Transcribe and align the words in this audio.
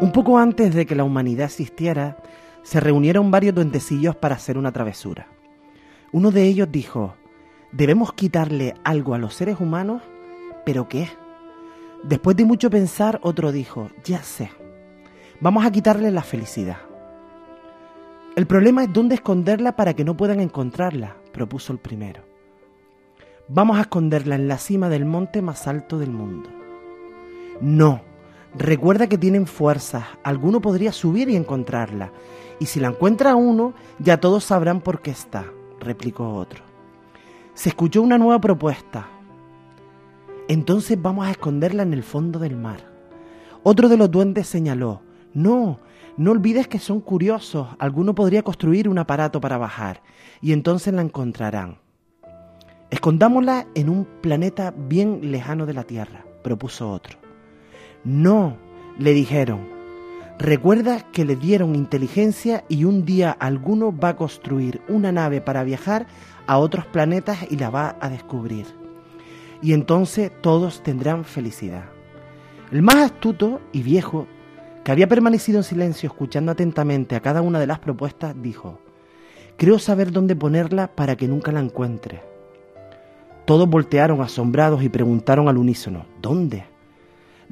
Un 0.00 0.10
poco 0.12 0.38
antes 0.38 0.74
de 0.74 0.86
que 0.86 0.94
la 0.94 1.04
humanidad 1.04 1.46
existiera, 1.46 2.16
se 2.62 2.80
reunieron 2.80 3.30
varios 3.30 3.54
duendecillos 3.54 4.16
para 4.16 4.36
hacer 4.36 4.56
una 4.56 4.72
travesura. 4.72 5.26
Uno 6.12 6.30
de 6.30 6.44
ellos 6.44 6.68
dijo, 6.70 7.14
debemos 7.72 8.12
quitarle 8.12 8.74
algo 8.84 9.14
a 9.14 9.18
los 9.18 9.34
seres 9.34 9.60
humanos, 9.60 10.02
pero 10.64 10.88
¿qué? 10.88 11.08
Después 12.04 12.36
de 12.36 12.44
mucho 12.44 12.70
pensar, 12.70 13.20
otro 13.22 13.52
dijo, 13.52 13.90
ya 14.04 14.22
sé, 14.22 14.50
vamos 15.40 15.64
a 15.64 15.70
quitarle 15.70 16.10
la 16.10 16.22
felicidad. 16.22 16.78
El 18.34 18.46
problema 18.46 18.84
es 18.84 18.92
dónde 18.92 19.16
esconderla 19.16 19.76
para 19.76 19.94
que 19.94 20.04
no 20.04 20.16
puedan 20.16 20.40
encontrarla, 20.40 21.16
propuso 21.32 21.72
el 21.72 21.78
primero. 21.78 22.22
Vamos 23.48 23.76
a 23.76 23.82
esconderla 23.82 24.36
en 24.36 24.48
la 24.48 24.56
cima 24.56 24.88
del 24.88 25.04
monte 25.04 25.42
más 25.42 25.66
alto 25.66 25.98
del 25.98 26.10
mundo. 26.10 26.48
No, 27.60 28.00
recuerda 28.54 29.06
que 29.06 29.18
tienen 29.18 29.46
fuerzas, 29.46 30.04
alguno 30.22 30.60
podría 30.60 30.92
subir 30.92 31.28
y 31.28 31.36
encontrarla, 31.36 32.12
y 32.58 32.66
si 32.66 32.80
la 32.80 32.88
encuentra 32.88 33.34
uno, 33.34 33.74
ya 33.98 34.20
todos 34.20 34.44
sabrán 34.44 34.80
por 34.80 35.00
qué 35.00 35.10
está, 35.10 35.46
replicó 35.80 36.34
otro. 36.34 36.62
Se 37.54 37.70
escuchó 37.70 38.02
una 38.02 38.18
nueva 38.18 38.40
propuesta. 38.40 39.08
Entonces 40.48 41.00
vamos 41.00 41.26
a 41.26 41.30
esconderla 41.30 41.82
en 41.82 41.92
el 41.92 42.02
fondo 42.02 42.38
del 42.38 42.56
mar. 42.56 42.90
Otro 43.62 43.88
de 43.88 43.96
los 43.96 44.10
duendes 44.10 44.48
señaló, 44.48 45.02
no, 45.34 45.78
no 46.16 46.30
olvides 46.30 46.68
que 46.68 46.78
son 46.78 47.00
curiosos, 47.00 47.68
alguno 47.78 48.14
podría 48.14 48.42
construir 48.42 48.88
un 48.88 48.98
aparato 48.98 49.40
para 49.40 49.58
bajar, 49.58 50.02
y 50.40 50.52
entonces 50.52 50.92
la 50.92 51.02
encontrarán. 51.02 51.78
Escondámosla 52.90 53.66
en 53.74 53.88
un 53.88 54.04
planeta 54.20 54.74
bien 54.76 55.32
lejano 55.32 55.64
de 55.64 55.74
la 55.74 55.84
Tierra, 55.84 56.24
propuso 56.42 56.90
otro. 56.90 57.18
No, 58.04 58.56
le 58.98 59.12
dijeron. 59.12 59.60
Recuerda 60.38 61.00
que 61.12 61.24
le 61.24 61.36
dieron 61.36 61.76
inteligencia 61.76 62.64
y 62.68 62.84
un 62.84 63.04
día 63.04 63.30
alguno 63.30 63.96
va 63.96 64.10
a 64.10 64.16
construir 64.16 64.80
una 64.88 65.12
nave 65.12 65.40
para 65.40 65.62
viajar 65.62 66.06
a 66.48 66.58
otros 66.58 66.84
planetas 66.86 67.38
y 67.48 67.56
la 67.56 67.70
va 67.70 67.96
a 68.00 68.08
descubrir. 68.08 68.66
Y 69.62 69.72
entonces 69.72 70.32
todos 70.40 70.82
tendrán 70.82 71.24
felicidad. 71.24 71.84
El 72.72 72.82
más 72.82 72.96
astuto 72.96 73.60
y 73.70 73.82
viejo, 73.82 74.26
que 74.82 74.90
había 74.90 75.06
permanecido 75.06 75.58
en 75.58 75.64
silencio 75.64 76.08
escuchando 76.08 76.50
atentamente 76.50 77.14
a 77.14 77.20
cada 77.20 77.40
una 77.40 77.60
de 77.60 77.68
las 77.68 77.78
propuestas, 77.78 78.34
dijo, 78.42 78.80
Creo 79.56 79.78
saber 79.78 80.10
dónde 80.10 80.34
ponerla 80.34 80.88
para 80.88 81.14
que 81.14 81.28
nunca 81.28 81.52
la 81.52 81.60
encuentre. 81.60 82.20
Todos 83.44 83.68
voltearon 83.68 84.20
asombrados 84.22 84.82
y 84.82 84.88
preguntaron 84.88 85.48
al 85.48 85.58
unísono, 85.58 86.06
¿dónde? 86.20 86.71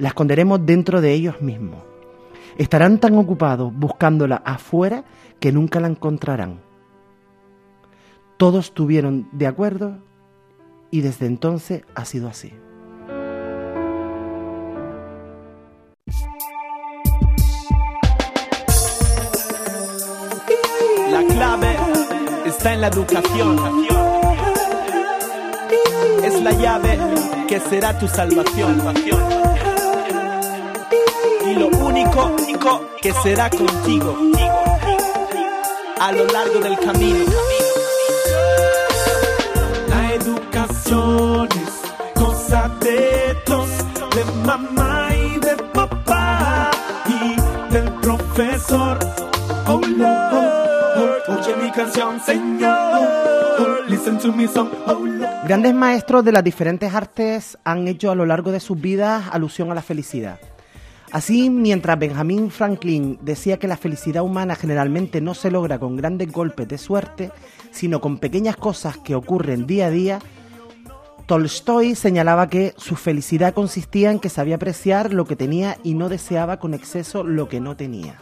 La 0.01 0.07
esconderemos 0.07 0.65
dentro 0.65 0.99
de 0.99 1.13
ellos 1.13 1.43
mismos. 1.43 1.83
Estarán 2.57 2.97
tan 2.97 3.15
ocupados 3.19 3.71
buscándola 3.71 4.37
afuera 4.43 5.03
que 5.39 5.51
nunca 5.51 5.79
la 5.79 5.89
encontrarán. 5.89 6.59
Todos 8.37 8.65
estuvieron 8.65 9.29
de 9.31 9.45
acuerdo 9.45 9.99
y 10.89 11.01
desde 11.01 11.27
entonces 11.27 11.83
ha 11.93 12.05
sido 12.05 12.29
así. 12.29 12.51
La 21.11 21.23
clave 21.29 21.75
está 22.47 22.73
en 22.73 22.81
la 22.81 22.87
educación. 22.87 23.55
Es 26.23 26.41
la 26.41 26.51
llave 26.53 26.97
que 27.47 27.59
será 27.59 27.99
tu 27.99 28.07
salvación. 28.07 28.81
Y 31.51 31.55
lo 31.55 31.67
único, 31.67 32.33
único 32.39 32.81
que 33.01 33.11
será 33.11 33.49
contigo 33.49 34.17
a 35.99 36.11
lo 36.13 36.25
largo 36.27 36.59
del 36.61 36.79
camino. 36.79 37.25
La 39.89 40.13
educación 40.13 41.49
es 41.51 42.21
cosa 42.21 42.69
de 42.79 43.35
todos, 43.45 43.69
de 44.15 44.23
mamá 44.45 45.09
y 45.13 45.39
de 45.39 45.55
papá 45.73 46.71
y 47.07 47.73
del 47.73 47.91
profesor. 47.95 48.97
Oh 49.67 49.81
Lord, 49.81 51.23
oye 51.27 51.55
mi 51.61 51.71
canción, 51.71 52.21
Señor. 52.21 53.89
Listen 53.89 54.17
to 54.19 54.31
me 54.31 54.47
song, 54.47 54.69
oh 54.87 54.93
Lord. 54.93 55.47
Grandes 55.47 55.73
maestros 55.73 56.23
de 56.23 56.31
las 56.31 56.45
diferentes 56.45 56.95
artes 56.95 57.57
han 57.65 57.89
hecho 57.89 58.09
a 58.09 58.15
lo 58.15 58.25
largo 58.25 58.53
de 58.53 58.61
sus 58.61 58.79
vidas 58.79 59.25
alusión 59.33 59.69
a 59.69 59.75
la 59.75 59.81
felicidad. 59.81 60.39
Así, 61.11 61.49
mientras 61.49 61.99
Benjamin 61.99 62.49
Franklin 62.49 63.19
decía 63.21 63.57
que 63.57 63.67
la 63.67 63.75
felicidad 63.75 64.23
humana 64.23 64.55
generalmente 64.55 65.19
no 65.19 65.33
se 65.33 65.51
logra 65.51 65.77
con 65.77 65.97
grandes 65.97 66.31
golpes 66.31 66.69
de 66.69 66.77
suerte, 66.77 67.31
sino 67.71 67.99
con 67.99 68.17
pequeñas 68.17 68.55
cosas 68.55 68.97
que 68.97 69.15
ocurren 69.15 69.67
día 69.67 69.87
a 69.87 69.91
día, 69.91 70.19
Tolstoy 71.25 71.95
señalaba 71.95 72.49
que 72.49 72.73
su 72.77 72.95
felicidad 72.95 73.53
consistía 73.53 74.11
en 74.11 74.19
que 74.19 74.29
sabía 74.29 74.55
apreciar 74.55 75.13
lo 75.13 75.25
que 75.25 75.35
tenía 75.35 75.77
y 75.83 75.93
no 75.93 76.09
deseaba 76.09 76.59
con 76.59 76.73
exceso 76.73 77.23
lo 77.23 77.47
que 77.47 77.59
no 77.59 77.75
tenía. 77.75 78.15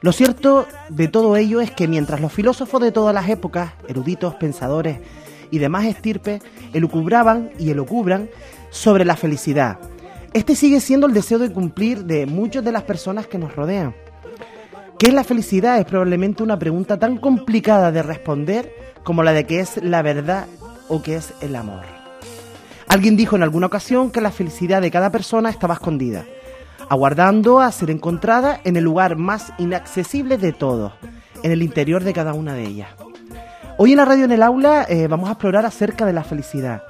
Lo 0.00 0.12
cierto 0.12 0.66
de 0.88 1.06
todo 1.08 1.36
ello 1.36 1.60
es 1.60 1.70
que 1.70 1.86
mientras 1.86 2.20
los 2.20 2.32
filósofos 2.32 2.80
de 2.80 2.90
todas 2.90 3.14
las 3.14 3.28
épocas, 3.28 3.72
eruditos, 3.88 4.34
pensadores 4.34 4.98
y 5.50 5.58
demás 5.58 5.84
estirpes, 5.84 6.42
elucubraban 6.72 7.50
y 7.58 7.70
elucubran 7.70 8.28
sobre 8.70 9.04
la 9.04 9.14
felicidad, 9.14 9.78
este 10.34 10.56
sigue 10.56 10.80
siendo 10.80 11.06
el 11.06 11.12
deseo 11.12 11.38
de 11.38 11.52
cumplir 11.52 12.04
de 12.04 12.26
muchas 12.26 12.64
de 12.64 12.72
las 12.72 12.84
personas 12.84 13.26
que 13.26 13.38
nos 13.38 13.54
rodean. 13.54 13.94
¿Qué 14.98 15.08
es 15.08 15.14
la 15.14 15.24
felicidad? 15.24 15.78
Es 15.78 15.84
probablemente 15.84 16.42
una 16.42 16.58
pregunta 16.58 16.98
tan 16.98 17.18
complicada 17.18 17.92
de 17.92 18.02
responder 18.02 18.72
como 19.02 19.22
la 19.22 19.32
de 19.32 19.46
qué 19.46 19.60
es 19.60 19.82
la 19.82 20.00
verdad 20.00 20.46
o 20.88 21.02
qué 21.02 21.16
es 21.16 21.34
el 21.40 21.56
amor. 21.56 21.82
Alguien 22.88 23.16
dijo 23.16 23.36
en 23.36 23.42
alguna 23.42 23.66
ocasión 23.66 24.10
que 24.10 24.20
la 24.20 24.30
felicidad 24.30 24.80
de 24.80 24.90
cada 24.90 25.10
persona 25.10 25.50
estaba 25.50 25.74
escondida, 25.74 26.24
aguardando 26.88 27.60
a 27.60 27.72
ser 27.72 27.90
encontrada 27.90 28.60
en 28.64 28.76
el 28.76 28.84
lugar 28.84 29.16
más 29.16 29.52
inaccesible 29.58 30.38
de 30.38 30.52
todos, 30.52 30.92
en 31.42 31.52
el 31.52 31.62
interior 31.62 32.04
de 32.04 32.12
cada 32.12 32.32
una 32.32 32.54
de 32.54 32.64
ellas. 32.64 32.90
Hoy 33.78 33.92
en 33.92 33.96
la 33.96 34.04
radio 34.04 34.26
en 34.26 34.32
el 34.32 34.42
aula 34.42 34.86
eh, 34.88 35.08
vamos 35.08 35.28
a 35.28 35.32
explorar 35.32 35.66
acerca 35.66 36.06
de 36.06 36.12
la 36.12 36.22
felicidad. 36.22 36.82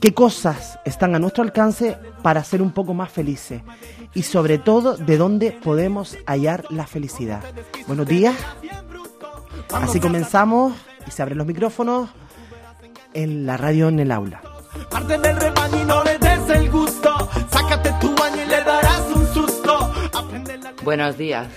¿Qué 0.00 0.12
cosas 0.12 0.78
están 0.84 1.14
a 1.14 1.18
nuestro 1.18 1.42
alcance 1.42 1.96
para 2.22 2.44
ser 2.44 2.60
un 2.60 2.72
poco 2.72 2.92
más 2.92 3.10
felices? 3.10 3.62
Y 4.12 4.22
sobre 4.22 4.58
todo, 4.58 4.96
¿de 4.96 5.16
dónde 5.16 5.52
podemos 5.52 6.18
hallar 6.26 6.64
la 6.70 6.86
felicidad? 6.86 7.42
Buenos 7.86 8.06
días. 8.06 8.36
Así 9.72 9.98
comenzamos 9.98 10.74
y 11.06 11.10
se 11.10 11.22
abren 11.22 11.38
los 11.38 11.46
micrófonos 11.46 12.10
en 13.14 13.46
la 13.46 13.56
radio 13.56 13.88
en 13.88 14.00
el 14.00 14.12
aula. 14.12 14.42
Parte 14.90 15.18
del 15.18 15.36
rebaño 15.36 15.82
y 15.82 15.84
no 15.86 16.04
le 16.04 16.18
des 16.18 16.50
el 16.50 16.70
gusto. 16.70 17.30
Sácate 17.50 17.90
tu 18.00 18.14
baño 18.14 18.42
y 18.44 18.48
le 18.48 18.62
darás 18.62 19.02
un 19.14 19.26
susto. 19.28 19.92
Aprende 20.12 20.58
la 20.58 20.74
Buenos 20.84 21.16
días. 21.16 21.48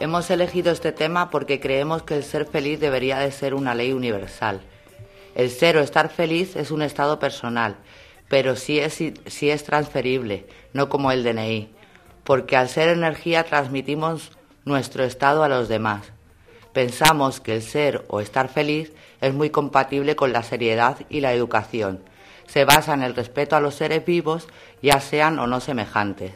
Hemos 0.00 0.28
elegido 0.30 0.72
este 0.72 0.90
tema 0.90 1.30
porque 1.30 1.60
creemos 1.60 2.02
que 2.02 2.16
el 2.16 2.24
ser 2.24 2.46
feliz 2.46 2.80
debería 2.80 3.18
de 3.18 3.30
ser 3.30 3.54
una 3.54 3.76
ley 3.76 3.92
universal. 3.92 4.60
El 5.34 5.50
ser 5.50 5.76
o 5.76 5.80
estar 5.80 6.10
feliz 6.10 6.54
es 6.54 6.70
un 6.70 6.82
estado 6.82 7.18
personal, 7.18 7.76
pero 8.28 8.56
sí 8.56 8.78
es, 8.78 8.94
sí 8.94 9.50
es 9.50 9.64
transferible, 9.64 10.46
no 10.72 10.88
como 10.88 11.10
el 11.10 11.24
DNI, 11.24 11.74
porque 12.22 12.56
al 12.56 12.68
ser 12.68 12.88
energía 12.88 13.44
transmitimos 13.44 14.30
nuestro 14.64 15.04
estado 15.04 15.42
a 15.42 15.48
los 15.48 15.68
demás. 15.68 16.12
Pensamos 16.72 17.40
que 17.40 17.54
el 17.54 17.62
ser 17.62 18.04
o 18.08 18.20
estar 18.20 18.48
feliz 18.48 18.92
es 19.20 19.34
muy 19.34 19.50
compatible 19.50 20.16
con 20.16 20.32
la 20.32 20.42
seriedad 20.42 20.98
y 21.08 21.20
la 21.20 21.32
educación. 21.32 22.02
Se 22.46 22.64
basa 22.64 22.94
en 22.94 23.02
el 23.02 23.14
respeto 23.14 23.56
a 23.56 23.60
los 23.60 23.74
seres 23.74 24.04
vivos, 24.04 24.48
ya 24.82 25.00
sean 25.00 25.38
o 25.38 25.46
no 25.46 25.60
semejantes. 25.60 26.32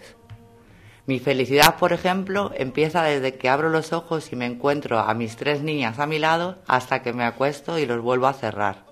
Mi 1.07 1.21
felicidad, 1.21 1.77
por 1.77 1.93
ejemplo, 1.93 2.53
empieza 2.55 3.03
desde 3.03 3.37
que 3.37 3.49
abro 3.49 3.71
los 3.71 3.93
ojos 3.93 4.31
y 4.33 4.37
me 4.37 4.47
encuentro 4.47 4.99
a 4.99 5.15
mis 5.15 5.37
tres 5.37 5.63
niñas 5.63 5.99
a 5.99 6.07
mi 6.07 6.19
lado 6.19 6.59
hasta 6.67 7.03
que 7.03 7.13
me 7.13 7.25
acuesto 7.25 7.79
y 7.79 7.87
los 7.87 8.03
vuelvo 8.03 8.27
a 8.27 8.35
cerrar. 8.35 8.88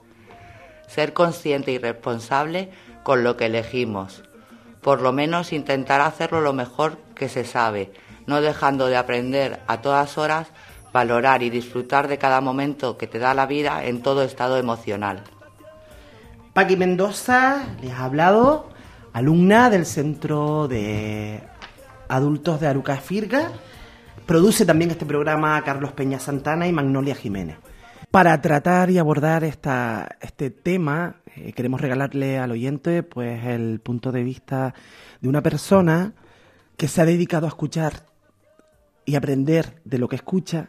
Ser 0.86 1.12
consciente 1.12 1.72
y 1.72 1.78
responsable 1.78 2.70
con 3.02 3.22
lo 3.24 3.36
que 3.36 3.46
elegimos. 3.46 4.22
Por 4.80 5.00
lo 5.00 5.12
menos 5.12 5.52
intentar 5.52 6.00
hacerlo 6.00 6.40
lo 6.40 6.52
mejor 6.52 6.98
que 7.14 7.28
se 7.28 7.44
sabe, 7.44 7.92
no 8.26 8.40
dejando 8.40 8.86
de 8.86 8.96
aprender 8.96 9.60
a 9.66 9.80
todas 9.80 10.18
horas, 10.18 10.48
valorar 10.92 11.42
y 11.42 11.50
disfrutar 11.50 12.08
de 12.08 12.18
cada 12.18 12.40
momento 12.40 12.96
que 12.96 13.06
te 13.06 13.18
da 13.18 13.34
la 13.34 13.46
vida 13.46 13.84
en 13.84 14.02
todo 14.02 14.22
estado 14.22 14.58
emocional. 14.58 15.22
Paqui 16.52 16.76
Mendoza 16.76 17.64
les 17.82 17.92
ha 17.92 18.04
hablado, 18.04 18.70
alumna 19.12 19.68
del 19.68 19.84
Centro 19.84 20.68
de 20.68 21.42
Adultos 22.08 22.60
de 22.60 22.68
Aruca 22.68 22.96
Firga. 22.96 23.50
Produce 24.24 24.64
también 24.64 24.90
este 24.90 25.04
programa 25.04 25.62
Carlos 25.64 25.92
Peña 25.92 26.18
Santana 26.18 26.66
y 26.66 26.72
Magnolia 26.72 27.14
Jiménez. 27.14 27.58
Para 28.10 28.40
tratar 28.40 28.90
y 28.90 28.98
abordar 28.98 29.44
esta, 29.44 30.16
este 30.20 30.50
tema, 30.50 31.16
eh, 31.36 31.52
queremos 31.52 31.80
regalarle 31.80 32.38
al 32.38 32.50
oyente 32.50 33.02
pues 33.02 33.44
el 33.44 33.80
punto 33.80 34.10
de 34.10 34.22
vista 34.22 34.74
de 35.20 35.28
una 35.28 35.42
persona 35.42 36.14
que 36.78 36.88
se 36.88 37.02
ha 37.02 37.04
dedicado 37.04 37.46
a 37.46 37.48
escuchar 37.48 37.92
y 39.04 39.16
aprender 39.16 39.80
de 39.84 39.98
lo 39.98 40.08
que 40.08 40.16
escucha, 40.16 40.68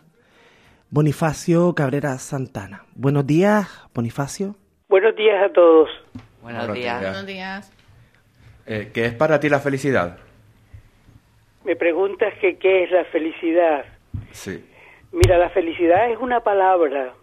Bonifacio 0.90 1.74
Cabrera 1.74 2.18
Santana. 2.18 2.86
Buenos 2.96 3.26
días, 3.26 3.68
Bonifacio. 3.94 4.56
Buenos 4.90 5.16
días 5.16 5.44
a 5.44 5.54
todos. 5.54 5.90
Buenos, 6.42 6.68
Buenos 6.68 6.76
días. 6.76 7.00
días. 7.00 7.12
Buenos 7.12 7.28
días. 7.28 7.74
Eh, 8.66 8.92
¿Qué 8.94 9.06
es 9.06 9.14
para 9.14 9.40
ti 9.40 9.50
la 9.50 9.60
felicidad? 9.60 10.18
Me 11.66 11.76
preguntas 11.76 12.34
que 12.40 12.58
qué 12.58 12.84
es 12.84 12.92
la 12.92 13.04
felicidad. 13.06 13.86
Sí. 14.32 14.66
Mira, 15.12 15.38
la 15.38 15.50
felicidad 15.50 16.10
es 16.12 16.18
una 16.20 16.42
palabra. 16.42 17.14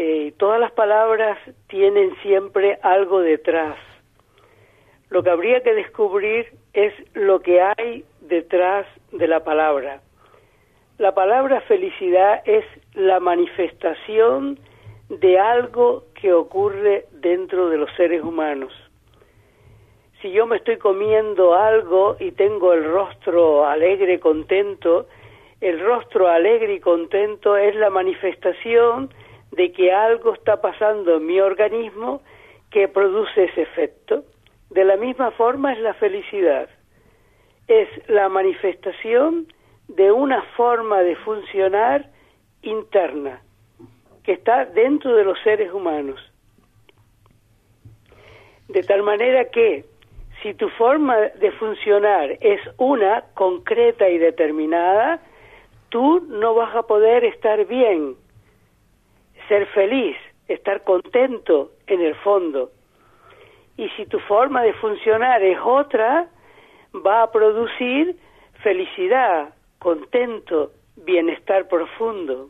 Eh, 0.00 0.32
todas 0.36 0.60
las 0.60 0.70
palabras 0.70 1.40
tienen 1.66 2.14
siempre 2.22 2.78
algo 2.82 3.20
detrás. 3.20 3.74
Lo 5.10 5.24
que 5.24 5.30
habría 5.30 5.60
que 5.64 5.74
descubrir 5.74 6.52
es 6.72 6.94
lo 7.14 7.40
que 7.40 7.60
hay 7.60 8.04
detrás 8.20 8.86
de 9.10 9.26
la 9.26 9.42
palabra. 9.42 10.00
La 10.98 11.16
palabra 11.16 11.62
felicidad 11.62 12.42
es 12.44 12.64
la 12.94 13.18
manifestación 13.18 14.60
de 15.08 15.40
algo 15.40 16.04
que 16.14 16.32
ocurre 16.32 17.06
dentro 17.10 17.68
de 17.68 17.78
los 17.78 17.92
seres 17.96 18.22
humanos. 18.22 18.72
Si 20.22 20.30
yo 20.30 20.46
me 20.46 20.58
estoy 20.58 20.76
comiendo 20.76 21.56
algo 21.56 22.16
y 22.20 22.30
tengo 22.30 22.72
el 22.72 22.84
rostro 22.84 23.66
alegre, 23.66 24.20
contento, 24.20 25.08
el 25.60 25.80
rostro 25.80 26.28
alegre 26.28 26.74
y 26.74 26.78
contento 26.78 27.56
es 27.56 27.74
la 27.74 27.90
manifestación 27.90 29.10
de 29.58 29.72
que 29.72 29.92
algo 29.92 30.34
está 30.34 30.60
pasando 30.60 31.16
en 31.16 31.26
mi 31.26 31.40
organismo 31.40 32.22
que 32.70 32.86
produce 32.86 33.44
ese 33.44 33.62
efecto. 33.62 34.22
De 34.70 34.84
la 34.84 34.96
misma 34.96 35.32
forma 35.32 35.72
es 35.72 35.80
la 35.80 35.94
felicidad. 35.94 36.68
Es 37.66 37.88
la 38.08 38.28
manifestación 38.28 39.48
de 39.88 40.12
una 40.12 40.42
forma 40.56 41.00
de 41.00 41.16
funcionar 41.16 42.08
interna 42.62 43.42
que 44.22 44.32
está 44.34 44.64
dentro 44.64 45.16
de 45.16 45.24
los 45.24 45.36
seres 45.42 45.72
humanos. 45.72 46.20
De 48.68 48.84
tal 48.84 49.02
manera 49.02 49.46
que 49.46 49.86
si 50.40 50.54
tu 50.54 50.68
forma 50.68 51.16
de 51.16 51.50
funcionar 51.52 52.30
es 52.40 52.60
una 52.76 53.24
concreta 53.34 54.08
y 54.08 54.18
determinada, 54.18 55.20
tú 55.88 56.20
no 56.28 56.54
vas 56.54 56.76
a 56.76 56.84
poder 56.84 57.24
estar 57.24 57.64
bien, 57.66 58.14
ser 59.48 59.66
feliz, 59.68 60.16
estar 60.46 60.84
contento 60.84 61.72
en 61.86 62.00
el 62.00 62.14
fondo. 62.16 62.70
Y 63.76 63.88
si 63.90 64.06
tu 64.06 64.18
forma 64.20 64.62
de 64.62 64.72
funcionar 64.74 65.42
es 65.42 65.58
otra, 65.62 66.28
va 66.94 67.22
a 67.22 67.32
producir 67.32 68.16
felicidad, 68.62 69.54
contento, 69.78 70.72
bienestar 70.96 71.68
profundo. 71.68 72.48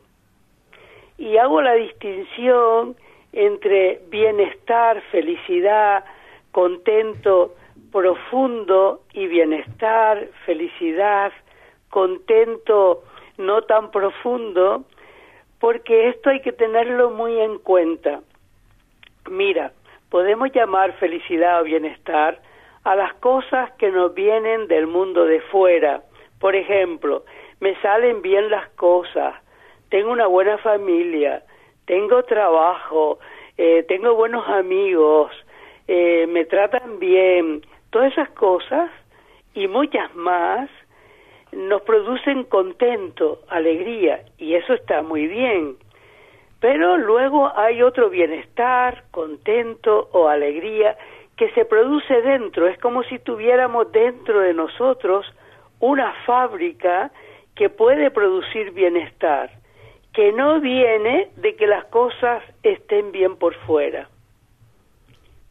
Y 1.19 1.37
hago 1.37 1.61
la 1.61 1.75
distinción 1.75 2.97
entre 3.33 4.01
bienestar, 4.09 5.03
felicidad, 5.11 6.05
contento, 6.53 7.55
profundo 7.93 9.03
y 9.13 9.27
bienestar, 9.27 10.29
felicidad, 10.47 11.33
contento, 11.91 13.03
no 13.37 13.63
tan 13.63 13.91
profundo, 13.91 14.85
porque 15.61 16.09
esto 16.09 16.31
hay 16.31 16.41
que 16.41 16.53
tenerlo 16.53 17.11
muy 17.11 17.39
en 17.41 17.59
cuenta. 17.59 18.21
Mira, 19.29 19.73
podemos 20.11 20.53
llamar 20.53 20.93
felicidad 20.95 21.61
o 21.61 21.65
bienestar 21.65 22.41
a 22.85 22.95
las 22.95 23.15
cosas 23.15 23.71
que 23.73 23.91
nos 23.91 24.15
vienen 24.15 24.69
del 24.69 24.87
mundo 24.87 25.25
de 25.25 25.41
fuera. 25.41 26.03
Por 26.41 26.55
ejemplo, 26.55 27.25
me 27.61 27.75
salen 27.81 28.23
bien 28.23 28.51
las 28.51 28.69
cosas, 28.71 29.35
tengo 29.91 30.13
una 30.13 30.27
buena 30.27 30.59
familia, 30.59 31.43
tengo 31.87 32.23
trabajo, 32.23 33.19
eh, 33.57 33.85
tengo 33.89 34.15
buenos 34.15 34.49
amigos, 34.49 35.33
eh, 35.89 36.27
me 36.29 36.45
tratan 36.45 36.99
bien, 36.99 37.63
todas 37.91 38.13
esas 38.13 38.31
cosas 38.31 38.91
y 39.55 39.67
muchas 39.67 40.15
más 40.15 40.71
nos 41.53 41.83
producen 41.83 42.45
contento, 42.45 43.41
alegría, 43.49 44.25
y 44.39 44.55
eso 44.55 44.75
está 44.75 45.03
muy 45.03 45.27
bien. 45.27 45.77
Pero 46.61 46.97
luego 46.97 47.53
hay 47.57 47.83
otro 47.83 48.11
bienestar, 48.11 49.05
contento 49.11 50.09
o 50.13 50.29
alegría 50.29 50.97
que 51.37 51.51
se 51.51 51.65
produce 51.65 52.21
dentro. 52.23 52.67
Es 52.67 52.79
como 52.79 53.05
si 53.05 53.19
tuviéramos 53.21 53.91
dentro 53.93 54.41
de 54.41 54.55
nosotros 54.55 55.25
una 55.81 56.13
fábrica 56.27 57.13
que 57.55 57.71
puede 57.71 58.11
producir 58.11 58.73
bienestar, 58.73 59.51
que 60.13 60.33
no 60.33 60.61
viene 60.61 61.29
de 61.37 61.55
que 61.55 61.67
las 61.67 61.85
cosas 61.87 62.43
estén 62.63 63.13
bien 63.13 63.37
por 63.37 63.55
fuera. 63.67 64.09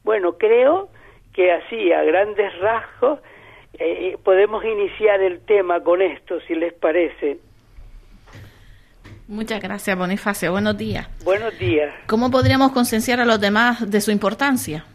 Bueno, 0.03 0.37
creo 0.37 0.89
que 1.33 1.51
así, 1.51 1.91
a 1.91 2.03
grandes 2.03 2.57
rasgos, 2.59 3.19
eh, 3.79 4.17
podemos 4.23 4.63
iniciar 4.63 5.21
el 5.21 5.39
tema 5.45 5.81
con 5.81 6.01
esto, 6.01 6.39
si 6.41 6.55
les 6.55 6.73
parece. 6.73 7.37
Muchas 9.27 9.61
gracias, 9.61 9.97
Bonifacio. 9.97 10.51
Buenos 10.51 10.77
días. 10.77 11.07
Buenos 11.23 11.57
días. 11.59 11.93
¿Cómo 12.07 12.31
podríamos 12.31 12.71
concienciar 12.71 13.19
a 13.19 13.25
los 13.25 13.41
demás 13.41 13.89
de 13.89 13.99
su 13.99 14.11
importancia? 14.11 14.85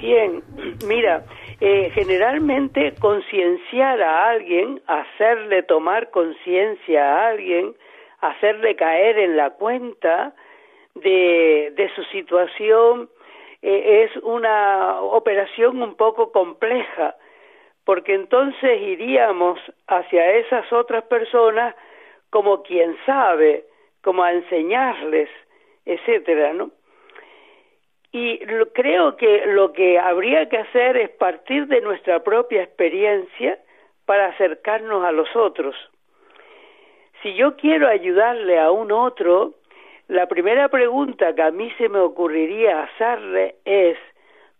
Bien, 0.00 0.42
mira, 0.86 1.24
eh, 1.60 1.90
generalmente 1.94 2.94
concienciar 2.98 4.00
a 4.00 4.30
alguien, 4.30 4.80
hacerle 4.86 5.62
tomar 5.62 6.10
conciencia 6.10 7.04
a 7.04 7.28
alguien, 7.28 7.74
hacerle 8.20 8.74
caer 8.76 9.18
en 9.18 9.36
la 9.36 9.50
cuenta 9.50 10.34
de, 10.94 11.72
de 11.76 11.90
su 11.94 12.02
situación, 12.04 13.10
eh, 13.62 14.08
es 14.08 14.22
una 14.22 15.00
operación 15.02 15.82
un 15.82 15.94
poco 15.96 16.32
compleja, 16.32 17.16
porque 17.90 18.14
entonces 18.14 18.80
iríamos 18.82 19.58
hacia 19.88 20.34
esas 20.36 20.72
otras 20.72 21.02
personas 21.06 21.74
como 22.30 22.62
quien 22.62 22.96
sabe, 23.04 23.64
como 24.00 24.22
a 24.22 24.32
enseñarles, 24.32 25.28
etcétera, 25.84 26.52
¿no? 26.52 26.70
Y 28.12 28.38
creo 28.74 29.16
que 29.16 29.44
lo 29.46 29.72
que 29.72 29.98
habría 29.98 30.48
que 30.48 30.58
hacer 30.58 30.98
es 30.98 31.10
partir 31.10 31.66
de 31.66 31.80
nuestra 31.80 32.22
propia 32.22 32.62
experiencia 32.62 33.58
para 34.06 34.26
acercarnos 34.26 35.04
a 35.04 35.10
los 35.10 35.34
otros. 35.34 35.74
Si 37.24 37.34
yo 37.34 37.56
quiero 37.56 37.88
ayudarle 37.88 38.60
a 38.60 38.70
un 38.70 38.92
otro, 38.92 39.54
la 40.06 40.28
primera 40.28 40.68
pregunta 40.68 41.34
que 41.34 41.42
a 41.42 41.50
mí 41.50 41.72
se 41.76 41.88
me 41.88 41.98
ocurriría 41.98 42.84
hacerle 42.84 43.56
es, 43.64 43.98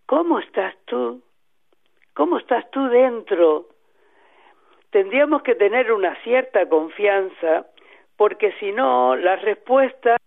¿cómo 0.05 0.39
estás 0.39 0.75
tú? 0.83 1.21
¿Cómo 2.21 2.37
estás 2.37 2.69
tú 2.69 2.87
dentro? 2.87 3.65
Tendríamos 4.91 5.41
que 5.41 5.55
tener 5.55 5.91
una 5.91 6.13
cierta 6.21 6.69
confianza 6.69 7.65
porque 8.15 8.53
si 8.59 8.71
no, 8.71 9.15
las 9.15 9.41
respuestas 9.41 10.19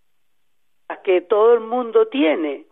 que 1.04 1.20
todo 1.20 1.54
el 1.54 1.60
mundo 1.60 2.08
tiene, 2.08 2.64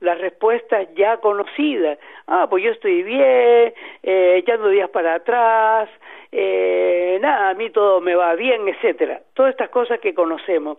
las 0.00 0.20
respuestas 0.20 0.86
ya 0.96 1.16
conocidas, 1.16 1.98
ah, 2.26 2.46
pues 2.50 2.62
yo 2.62 2.72
estoy 2.72 3.02
bien, 3.04 3.72
eh, 4.02 4.34
echando 4.36 4.68
días 4.68 4.90
para 4.90 5.14
atrás, 5.14 5.88
eh, 6.30 7.16
nada, 7.22 7.48
a 7.48 7.54
mí 7.54 7.70
todo 7.70 8.02
me 8.02 8.16
va 8.16 8.34
bien, 8.34 8.68
etcétera, 8.68 9.22
todas 9.32 9.52
estas 9.52 9.70
cosas 9.70 9.98
que 10.00 10.12
conocemos, 10.12 10.76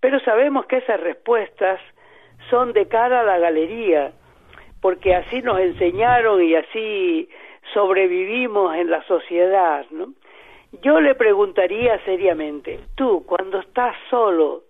pero 0.00 0.20
sabemos 0.20 0.64
que 0.64 0.78
esas 0.78 1.00
respuestas 1.00 1.82
son 2.48 2.72
de 2.72 2.88
cara 2.88 3.20
a 3.20 3.24
la 3.24 3.38
galería, 3.38 4.14
porque 4.80 5.14
así 5.14 5.42
nos 5.42 5.58
enseñaron 5.58 6.42
y 6.42 6.54
así 6.54 7.28
sobrevivimos 7.72 8.74
en 8.76 8.90
la 8.90 9.02
sociedad, 9.04 9.86
¿no? 9.90 10.12
Yo 10.82 11.00
le 11.00 11.14
preguntaría 11.14 11.98
seriamente, 12.04 12.80
tú, 12.96 13.24
cuando 13.26 13.60
estás 13.60 13.96
solo, 14.10 14.64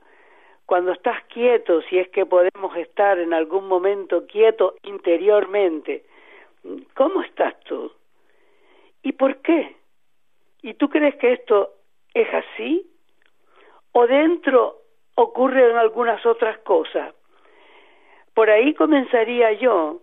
cuando 0.67 0.93
estás 0.93 1.25
quieto, 1.25 1.81
si 1.83 1.99
es 1.99 2.09
que 2.09 2.27
podemos 2.27 2.77
estar 2.77 3.19
en 3.19 3.33
algún 3.33 3.67
momento 3.67 4.27
quieto 4.27 4.75
interiormente, 4.83 6.05
¿cómo 6.95 7.23
estás 7.23 7.59
tú? 7.61 7.91
¿Y 9.03 9.13
por 9.13 9.37
qué? 9.37 9.77
¿Y 10.63 10.75
tú 10.75 10.89
crees 10.89 11.15
que 11.17 11.33
esto 11.33 11.75
es 12.13 12.29
así? 12.33 12.91
¿O 13.93 14.07
dentro 14.07 14.83
ocurren 15.15 15.77
algunas 15.77 16.25
otras 16.27 16.59
cosas? 16.59 17.15
Por 18.37 18.51
ahí 18.51 18.75
comenzaría 18.75 19.53
yo 19.53 20.03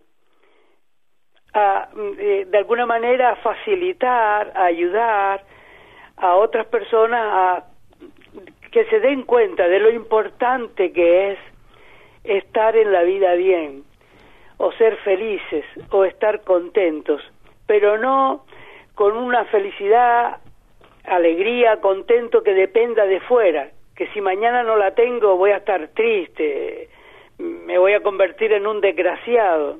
a, 1.53 1.87
eh, 2.17 2.47
de 2.49 2.57
alguna 2.57 2.87
manera, 2.87 3.29
a 3.29 3.35
facilitar, 3.35 4.51
a 4.55 4.65
ayudar 4.65 5.43
a 6.17 6.33
otras 6.33 6.65
personas 6.65 7.21
a 7.21 7.63
que 8.71 8.85
se 8.85 8.99
den 9.01 9.21
cuenta 9.21 9.67
de 9.67 9.79
lo 9.79 9.91
importante 9.91 10.91
que 10.91 11.33
es 11.33 11.39
estar 12.23 12.75
en 12.75 12.91
la 12.91 13.03
vida 13.03 13.35
bien, 13.35 13.83
o 14.57 14.71
ser 14.71 14.97
felices, 15.03 15.65
o 15.91 16.03
estar 16.03 16.41
contentos, 16.41 17.21
pero 17.67 17.99
no 17.99 18.45
con 18.95 19.15
una 19.15 19.45
felicidad, 19.45 20.37
alegría, 21.03 21.79
contento 21.81 22.41
que 22.41 22.55
dependa 22.55 23.05
de 23.05 23.19
fuera, 23.19 23.69
que 23.95 24.07
si 24.07 24.21
mañana 24.21 24.63
no 24.63 24.75
la 24.75 24.95
tengo 24.95 25.37
voy 25.37 25.51
a 25.51 25.57
estar 25.57 25.89
triste, 25.89 26.89
me 27.43 27.77
voy 27.77 27.93
a 27.93 28.01
convertir 28.01 28.53
en 28.53 28.65
un 28.65 28.81
desgraciado. 28.81 29.79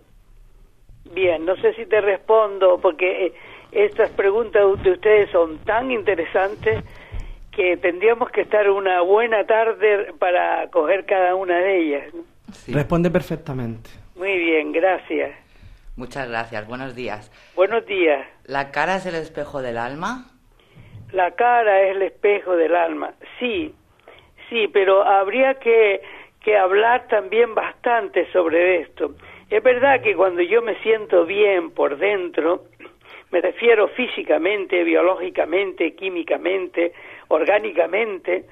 Bien, 1.13 1.45
no 1.45 1.55
sé 1.57 1.73
si 1.73 1.85
te 1.85 2.01
respondo 2.01 2.79
porque 2.81 3.27
eh, 3.27 3.33
estas 3.71 4.09
preguntas 4.11 4.83
de 4.83 4.91
ustedes 4.91 5.29
son 5.31 5.57
tan 5.59 5.91
interesantes 5.91 6.83
que 7.51 7.77
tendríamos 7.77 8.29
que 8.31 8.41
estar 8.41 8.69
una 8.69 9.01
buena 9.01 9.45
tarde 9.45 10.13
para 10.19 10.69
coger 10.71 11.05
cada 11.05 11.35
una 11.35 11.57
de 11.59 11.77
ellas. 11.77 12.13
Responde 12.67 13.09
perfectamente. 13.09 13.89
Muy 14.15 14.37
bien, 14.37 14.71
gracias. 14.71 15.31
Muchas 15.95 16.27
gracias. 16.27 16.67
Buenos 16.67 16.95
días. 16.95 17.31
Buenos 17.55 17.85
días. 17.85 18.25
¿La 18.45 18.71
cara 18.71 18.95
es 18.95 19.05
el 19.05 19.15
espejo 19.15 19.61
del 19.61 19.77
alma? 19.77 20.25
La 21.11 21.31
cara 21.31 21.81
es 21.83 21.95
el 21.95 22.01
espejo 22.01 22.55
del 22.55 22.75
alma. 22.75 23.13
Sí, 23.39 23.73
sí, 24.49 24.67
pero 24.73 25.03
habría 25.03 25.55
que, 25.55 26.01
que 26.43 26.57
hablar 26.57 27.07
también 27.07 27.55
bastante 27.55 28.29
sobre 28.31 28.81
esto. 28.81 29.15
Es 29.49 29.63
verdad 29.63 30.01
que 30.01 30.15
cuando 30.15 30.41
yo 30.41 30.61
me 30.61 30.75
siento 30.81 31.25
bien 31.25 31.71
por 31.71 31.97
dentro, 31.97 32.65
me 33.31 33.41
refiero 33.41 33.87
físicamente, 33.89 34.83
biológicamente, 34.83 35.95
químicamente, 35.95 36.93
orgánicamente, 37.29 38.45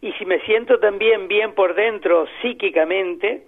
y 0.00 0.12
si 0.12 0.24
me 0.24 0.40
siento 0.40 0.80
también 0.80 1.28
bien 1.28 1.52
por 1.54 1.74
dentro 1.74 2.26
psíquicamente, 2.40 3.42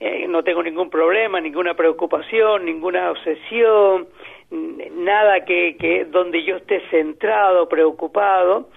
eh, 0.00 0.26
no 0.28 0.42
tengo 0.42 0.62
ningún 0.62 0.90
problema, 0.90 1.40
ninguna 1.40 1.74
preocupación, 1.74 2.64
ninguna 2.64 3.10
obsesión, 3.10 4.08
nada 4.50 5.44
que, 5.44 5.76
que 5.76 6.06
donde 6.06 6.42
yo 6.42 6.56
esté 6.56 6.80
centrado, 6.90 7.68
preocupado, 7.68 8.68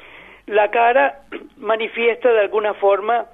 la 0.45 0.69
cara 0.69 1.21
manifiesta 1.57 2.31
de 2.31 2.39
alguna 2.41 2.73
forma 2.75 3.27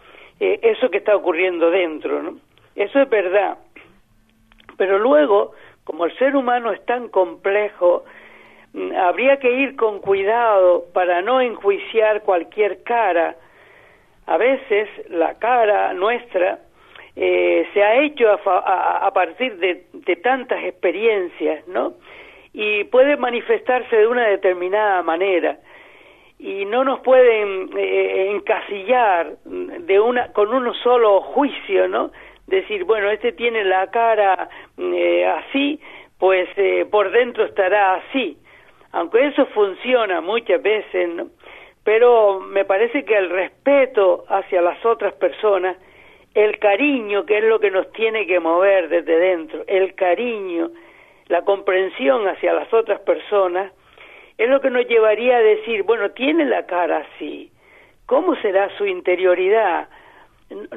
eh, 0.44 0.60
eso 0.62 0.90
que 0.90 0.98
está 0.98 1.16
ocurriendo 1.16 1.72
dentro. 1.72 2.36
Eso 2.76 3.02
es 3.02 3.10
verdad. 3.10 3.58
Pero 4.78 5.00
luego 5.00 5.54
como 5.84 6.06
el 6.06 6.18
ser 6.18 6.36
humano 6.36 6.72
es 6.72 6.86
tan 6.86 7.10
complejo, 7.10 8.06
mm, 8.74 8.94
habría 8.96 9.38
que 9.38 9.52
ir 9.52 9.76
con 9.76 10.00
cuidado 10.00 10.86
para 10.94 11.22
no 11.22 11.42
enjuiciar 11.42 12.24
cualquier 12.24 12.84
cara. 12.84 13.36
A 14.26 14.38
veces 14.38 14.90
la 15.10 15.38
cara 15.38 15.94
nuestra 15.94 16.60
eh, 17.16 17.68
se 17.74 17.84
ha 17.84 18.02
hecho 18.02 18.32
a, 18.32 19.12
partir 19.14 19.58
de, 19.58 20.16
tantas 20.18 20.64
experiencias, 20.64 21.68
¿no? 21.68 21.94
Y 22.54 22.86
puede 22.86 23.18
manifestarse 23.18 23.96
de 23.96 24.08
una 24.08 24.28
determinada 24.28 25.04
manera 25.04 25.58
y 26.44 26.66
no 26.66 26.84
nos 26.84 27.00
pueden 27.00 27.70
eh, 27.78 28.32
encasillar 28.32 29.38
de 29.46 29.98
una 29.98 30.34
con 30.34 30.54
uno 30.54 30.74
solo 30.74 31.22
juicio, 31.22 31.88
¿no? 31.88 32.12
decir, 32.48 32.84
bueno, 32.84 33.10
este 33.10 33.32
tiene 33.32 33.64
la 33.64 33.90
cara 33.90 34.50
eh, 34.78 35.26
así, 35.26 35.80
pues 36.20 36.50
eh, 36.58 36.86
por 36.92 37.12
dentro 37.12 37.46
estará 37.46 37.94
así. 37.96 38.38
Aunque 38.92 39.26
eso 39.26 39.46
funciona 39.48 40.20
muchas 40.20 40.62
veces, 40.62 41.10
pero 41.86 42.42
me 42.42 42.66
parece 42.66 43.06
que 43.06 43.16
el 43.18 43.30
respeto 43.30 44.26
hacia 44.28 44.62
las 44.62 44.86
otras 44.86 45.14
personas, 45.14 45.78
el 46.34 46.60
cariño, 46.60 47.26
que 47.26 47.38
es 47.38 47.44
lo 47.46 47.62
que 47.62 47.72
nos 47.72 47.90
tiene 47.94 48.28
que 48.28 48.42
mover 48.42 48.90
desde 48.90 49.18
dentro, 49.18 49.64
el 49.66 49.96
cariño, 49.96 50.72
la 51.28 51.44
comprensión 51.44 52.28
hacia 52.28 52.52
las 52.52 52.72
otras 52.74 53.00
personas, 53.00 53.72
es 54.38 54.50
lo 54.50 54.62
que 54.62 54.70
nos 54.70 54.88
llevaría 54.88 55.38
a 55.38 55.42
decir, 55.42 55.84
bueno, 55.84 56.12
tiene 56.12 56.46
la 56.46 56.66
cara 56.66 57.06
así, 57.16 57.52
¿cómo 58.06 58.36
será 58.38 58.70
su 58.78 58.86
interioridad? 58.86 59.88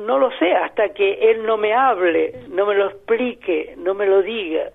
no 0.01 0.19
lo 0.19 0.31
sé 0.39 0.53
hasta 0.53 0.91
que 0.91 1.31
él 1.31 1.45
no 1.45 1.57
me 1.57 1.75
hable, 1.75 2.33
no 2.49 2.67
me 2.67 2.75
lo 2.75 2.87
explique, 2.87 3.75
no 3.77 3.95
me 3.95 4.07
lo 4.07 4.23
diga. 4.23 4.71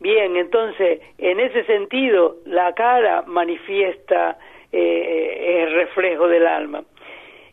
Bien, 0.00 0.36
entonces, 0.36 1.00
en 1.18 1.40
ese 1.40 1.64
sentido, 1.64 2.36
la 2.46 2.72
cara 2.74 3.22
manifiesta 3.26 4.38
eh, 4.72 5.62
el 5.62 5.74
reflejo 5.74 6.26
del 6.28 6.46
alma. 6.46 6.82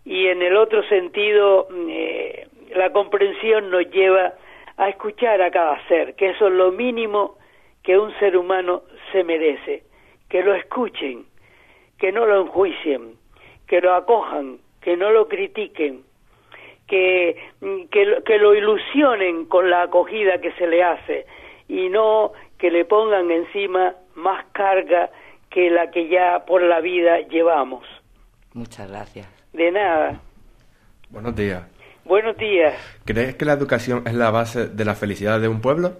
Y 0.05 0.27
en 0.27 0.41
el 0.41 0.55
otro 0.55 0.83
sentido, 0.83 1.67
eh, 1.89 2.47
la 2.73 2.91
comprensión 2.91 3.69
nos 3.69 3.89
lleva 3.91 4.33
a 4.77 4.89
escuchar 4.89 5.41
a 5.41 5.51
cada 5.51 5.85
ser, 5.87 6.15
que 6.15 6.29
eso 6.29 6.47
es 6.47 6.53
lo 6.53 6.71
mínimo 6.71 7.37
que 7.83 7.97
un 7.97 8.17
ser 8.19 8.37
humano 8.37 8.83
se 9.11 9.23
merece, 9.23 9.83
que 10.29 10.43
lo 10.43 10.53
escuchen, 10.53 11.25
que 11.97 12.11
no 12.11 12.25
lo 12.25 12.41
enjuicien, 12.41 13.15
que 13.67 13.81
lo 13.81 13.93
acojan, 13.93 14.59
que 14.81 14.95
no 14.97 15.11
lo 15.11 15.27
critiquen, 15.27 16.03
que, 16.87 17.35
que, 17.91 18.37
lo 18.37 18.55
ilusionen 18.55 19.45
con 19.45 19.69
la 19.69 19.83
acogida 19.83 20.39
que 20.39 20.53
se 20.53 20.67
le 20.67 20.83
hace 20.83 21.25
y 21.67 21.89
no 21.89 22.31
que 22.57 22.71
le 22.71 22.85
pongan 22.85 23.29
encima 23.29 23.93
más 24.15 24.45
carga 24.53 25.09
que 25.49 25.69
la 25.69 25.91
que 25.91 26.07
ya 26.07 26.45
por 26.45 26.61
la 26.61 26.79
vida 26.79 27.19
llevamos. 27.27 27.85
Muchas 28.53 28.89
gracias. 28.89 29.27
De 29.53 29.71
nada. 29.71 30.21
Buenos 31.09 31.35
días. 31.35 31.63
Buenos 32.05 32.37
días. 32.37 32.73
¿Crees 33.05 33.35
que 33.35 33.43
la 33.43 33.53
educación 33.53 34.03
es 34.07 34.13
la 34.13 34.31
base 34.31 34.69
de 34.69 34.85
la 34.85 34.95
felicidad 34.95 35.41
de 35.41 35.49
un 35.49 35.61
pueblo? 35.61 35.93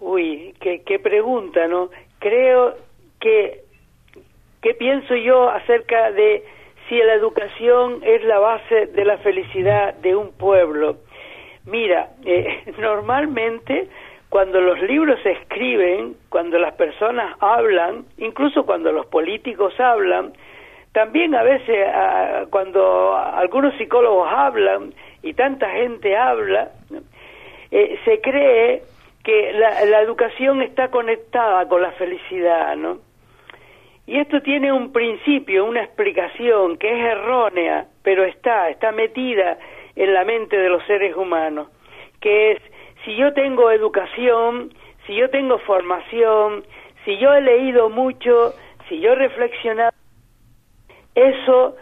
Uy, 0.00 0.54
qué, 0.60 0.82
qué 0.82 0.98
pregunta, 0.98 1.66
¿no? 1.66 1.90
Creo 2.18 2.74
que, 3.20 3.62
¿qué 4.62 4.74
pienso 4.74 5.14
yo 5.14 5.48
acerca 5.50 6.10
de 6.12 6.44
si 6.88 6.96
la 6.96 7.14
educación 7.14 8.00
es 8.02 8.24
la 8.24 8.38
base 8.38 8.86
de 8.86 9.04
la 9.04 9.18
felicidad 9.18 9.94
de 9.94 10.16
un 10.16 10.32
pueblo. 10.32 10.96
Mira, 11.66 12.10
eh, 12.24 12.62
normalmente 12.78 13.88
cuando 14.30 14.60
los 14.60 14.80
libros 14.82 15.18
se 15.22 15.32
escriben, 15.32 16.14
cuando 16.28 16.58
las 16.58 16.74
personas 16.74 17.36
hablan, 17.40 18.04
incluso 18.18 18.64
cuando 18.66 18.92
los 18.92 19.06
políticos 19.06 19.78
hablan, 19.78 20.32
también 20.92 21.34
a 21.34 21.42
veces 21.42 21.86
ah, 21.92 22.44
cuando 22.50 23.16
algunos 23.16 23.74
psicólogos 23.76 24.28
hablan 24.30 24.92
y 25.22 25.34
tanta 25.34 25.70
gente 25.70 26.16
habla, 26.16 26.70
eh, 27.70 27.98
se 28.04 28.20
cree 28.20 28.82
que 29.24 29.52
la, 29.52 29.84
la 29.86 30.00
educación 30.00 30.62
está 30.62 30.90
conectada 30.90 31.66
con 31.68 31.82
la 31.82 31.92
felicidad, 31.92 32.76
¿no? 32.76 33.07
Y 34.08 34.16
esto 34.16 34.40
tiene 34.40 34.72
un 34.72 34.90
principio, 34.90 35.66
una 35.66 35.82
explicación 35.84 36.78
que 36.78 36.90
es 36.90 36.98
errónea, 37.12 37.88
pero 38.02 38.24
está, 38.24 38.70
está 38.70 38.90
metida 38.90 39.58
en 39.94 40.14
la 40.14 40.24
mente 40.24 40.56
de 40.56 40.70
los 40.70 40.82
seres 40.86 41.14
humanos, 41.14 41.68
que 42.18 42.52
es, 42.52 42.62
si 43.04 43.14
yo 43.16 43.34
tengo 43.34 43.70
educación, 43.70 44.72
si 45.06 45.14
yo 45.14 45.28
tengo 45.28 45.58
formación, 45.58 46.64
si 47.04 47.18
yo 47.18 47.34
he 47.34 47.42
leído 47.42 47.90
mucho, 47.90 48.54
si 48.88 48.98
yo 48.98 49.12
he 49.12 49.14
reflexionado, 49.14 49.92
eso 51.14 51.76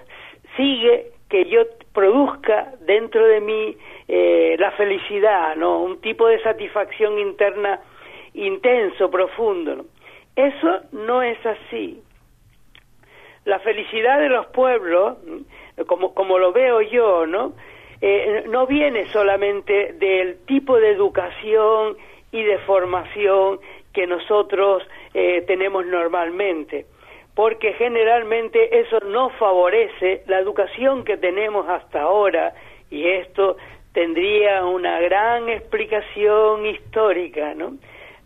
sigue 0.56 1.12
que 1.30 1.44
yo 1.44 1.62
produzca 1.94 2.72
dentro 2.80 3.24
de 3.24 3.40
mí 3.40 3.76
eh, 4.08 4.56
la 4.58 4.72
felicidad, 4.72 5.54
¿no? 5.54 5.80
Un 5.80 6.00
tipo 6.00 6.26
de 6.26 6.42
satisfacción 6.42 7.20
interna 7.20 7.78
intenso, 8.34 9.12
profundo. 9.12 9.84
Eso 10.34 10.80
no 10.90 11.22
es 11.22 11.38
así 11.46 12.02
la 13.46 13.60
felicidad 13.60 14.18
de 14.18 14.28
los 14.28 14.46
pueblos, 14.48 15.18
como, 15.86 16.14
como 16.14 16.38
lo 16.38 16.52
veo 16.52 16.82
yo, 16.82 17.26
¿no? 17.26 17.52
Eh, 18.00 18.44
no 18.48 18.66
viene 18.66 19.06
solamente 19.06 19.94
del 19.94 20.44
tipo 20.46 20.78
de 20.78 20.90
educación 20.90 21.96
y 22.32 22.42
de 22.42 22.58
formación 22.58 23.60
que 23.94 24.06
nosotros 24.06 24.82
eh, 25.14 25.44
tenemos 25.46 25.86
normalmente, 25.86 26.86
porque 27.34 27.72
generalmente 27.74 28.80
eso 28.80 28.98
no 29.06 29.30
favorece 29.30 30.22
la 30.26 30.40
educación 30.40 31.04
que 31.04 31.16
tenemos 31.16 31.68
hasta 31.68 32.02
ahora 32.02 32.52
y 32.90 33.06
esto 33.06 33.56
tendría 33.92 34.64
una 34.64 35.00
gran 35.00 35.48
explicación 35.48 36.66
histórica, 36.66 37.54
¿no? 37.54 37.74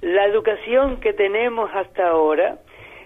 La 0.00 0.24
educación 0.24 0.98
que 0.98 1.12
tenemos 1.12 1.70
hasta 1.74 2.08
ahora 2.08 2.58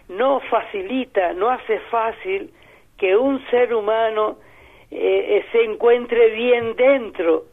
no 0.09 0.41
facilita, 0.41 1.33
no 1.33 1.51
hace 1.51 1.79
fácil 1.91 2.51
que 2.99 3.17
un 3.17 3.45
ser 3.51 3.75
humano 3.75 4.39
eh, 4.91 5.45
se 5.51 5.65
encuentre 5.65 6.31
bien 6.31 6.77
dentro, 6.77 7.45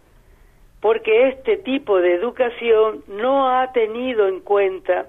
porque 0.82 1.30
este 1.30 1.58
tipo 1.58 2.00
de 2.00 2.14
educación 2.14 3.04
no 3.08 3.50
ha 3.50 3.72
tenido 3.72 4.28
en 4.28 4.42
cuenta, 4.42 5.08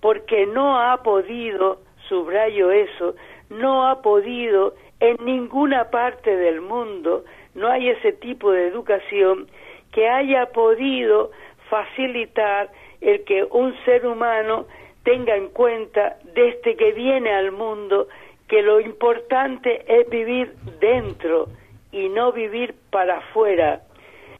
porque 0.00 0.46
no 0.46 0.80
ha 0.80 1.02
podido, 1.02 1.80
subrayo 2.08 2.70
eso, 2.70 3.14
no 3.50 3.86
ha 3.86 4.02
podido 4.02 4.74
en 5.00 5.16
ninguna 5.24 5.90
parte 5.90 6.36
del 6.36 6.60
mundo, 6.60 7.24
no 7.54 7.68
hay 7.68 7.88
ese 7.88 8.12
tipo 8.12 8.50
de 8.50 8.68
educación 8.68 9.48
que 9.92 10.08
haya 10.08 10.46
podido 10.46 11.30
facilitar 11.70 12.70
el 13.00 13.24
que 13.24 13.44
un 13.44 13.74
ser 13.84 14.06
humano 14.06 14.66
tenga 15.04 15.36
en 15.36 15.48
cuenta 15.48 16.16
desde 16.34 16.76
que 16.76 16.92
viene 16.92 17.32
al 17.32 17.52
mundo 17.52 18.08
que 18.48 18.62
lo 18.62 18.80
importante 18.80 19.84
es 19.86 20.08
vivir 20.08 20.54
dentro 20.80 21.48
y 21.92 22.08
no 22.08 22.32
vivir 22.32 22.74
para 22.90 23.18
afuera, 23.18 23.82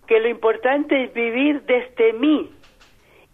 que 0.06 0.20
lo 0.20 0.28
importante 0.28 1.04
es 1.04 1.14
vivir 1.14 1.62
desde 1.62 2.12
mí 2.14 2.50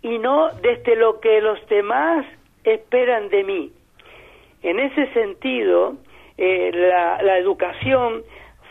y 0.02 0.18
no 0.18 0.50
desde 0.62 0.96
lo 0.96 1.20
que 1.20 1.40
los 1.40 1.64
demás 1.68 2.26
esperan 2.64 3.28
de 3.30 3.44
mí. 3.44 3.72
En 4.62 4.78
ese 4.78 5.12
sentido, 5.12 5.96
eh, 6.36 6.70
la, 6.72 7.22
la 7.22 7.38
educación 7.38 8.22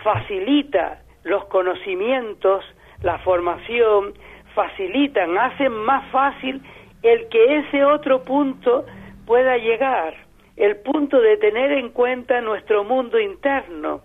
facilita 0.04 1.02
los 1.24 1.46
conocimientos, 1.46 2.64
la 3.02 3.18
formación, 3.20 4.14
facilitan, 4.54 5.38
hacen 5.38 5.72
más 5.72 6.10
fácil 6.12 6.62
el 7.02 7.28
que 7.30 7.58
ese 7.58 7.86
otro 7.86 8.24
punto 8.24 8.86
pueda 9.26 9.58
llegar, 9.58 10.14
el 10.58 10.78
punto 10.78 11.22
de 11.22 11.38
tener 11.38 11.72
en 11.72 11.90
cuenta 11.90 12.42
nuestro 12.42 12.84
mundo 12.84 13.20
interno. 13.20 14.02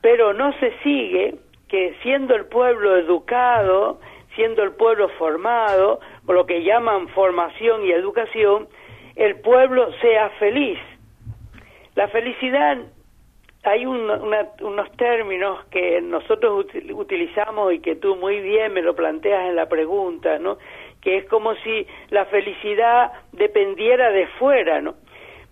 Pero 0.00 0.32
no 0.32 0.52
se 0.60 0.72
sigue 0.82 1.34
que 1.68 1.94
siendo 2.02 2.34
el 2.34 2.46
pueblo 2.46 2.96
educado, 2.96 4.00
siendo 4.34 4.62
el 4.62 4.72
pueblo 4.72 5.08
formado, 5.18 6.00
o 6.26 6.32
lo 6.32 6.46
que 6.46 6.62
llaman 6.62 7.08
formación 7.08 7.84
y 7.84 7.90
educación, 7.90 8.68
el 9.16 9.40
pueblo 9.40 9.90
sea 10.00 10.30
feliz. 10.38 10.78
La 11.96 12.06
felicidad, 12.08 12.78
hay 13.64 13.84
unos 13.84 14.92
términos 14.96 15.64
que 15.66 16.00
nosotros 16.00 16.66
utilizamos 16.92 17.72
y 17.72 17.80
que 17.80 17.96
tú 17.96 18.14
muy 18.14 18.40
bien 18.40 18.72
me 18.72 18.82
lo 18.82 18.94
planteas 18.94 19.48
en 19.48 19.56
la 19.56 19.68
pregunta, 19.68 20.38
¿no? 20.38 20.58
Que 21.08 21.16
es 21.16 21.24
como 21.24 21.54
si 21.54 21.86
la 22.10 22.26
felicidad 22.26 23.12
dependiera 23.32 24.10
de 24.10 24.26
fuera, 24.38 24.82
¿no? 24.82 24.96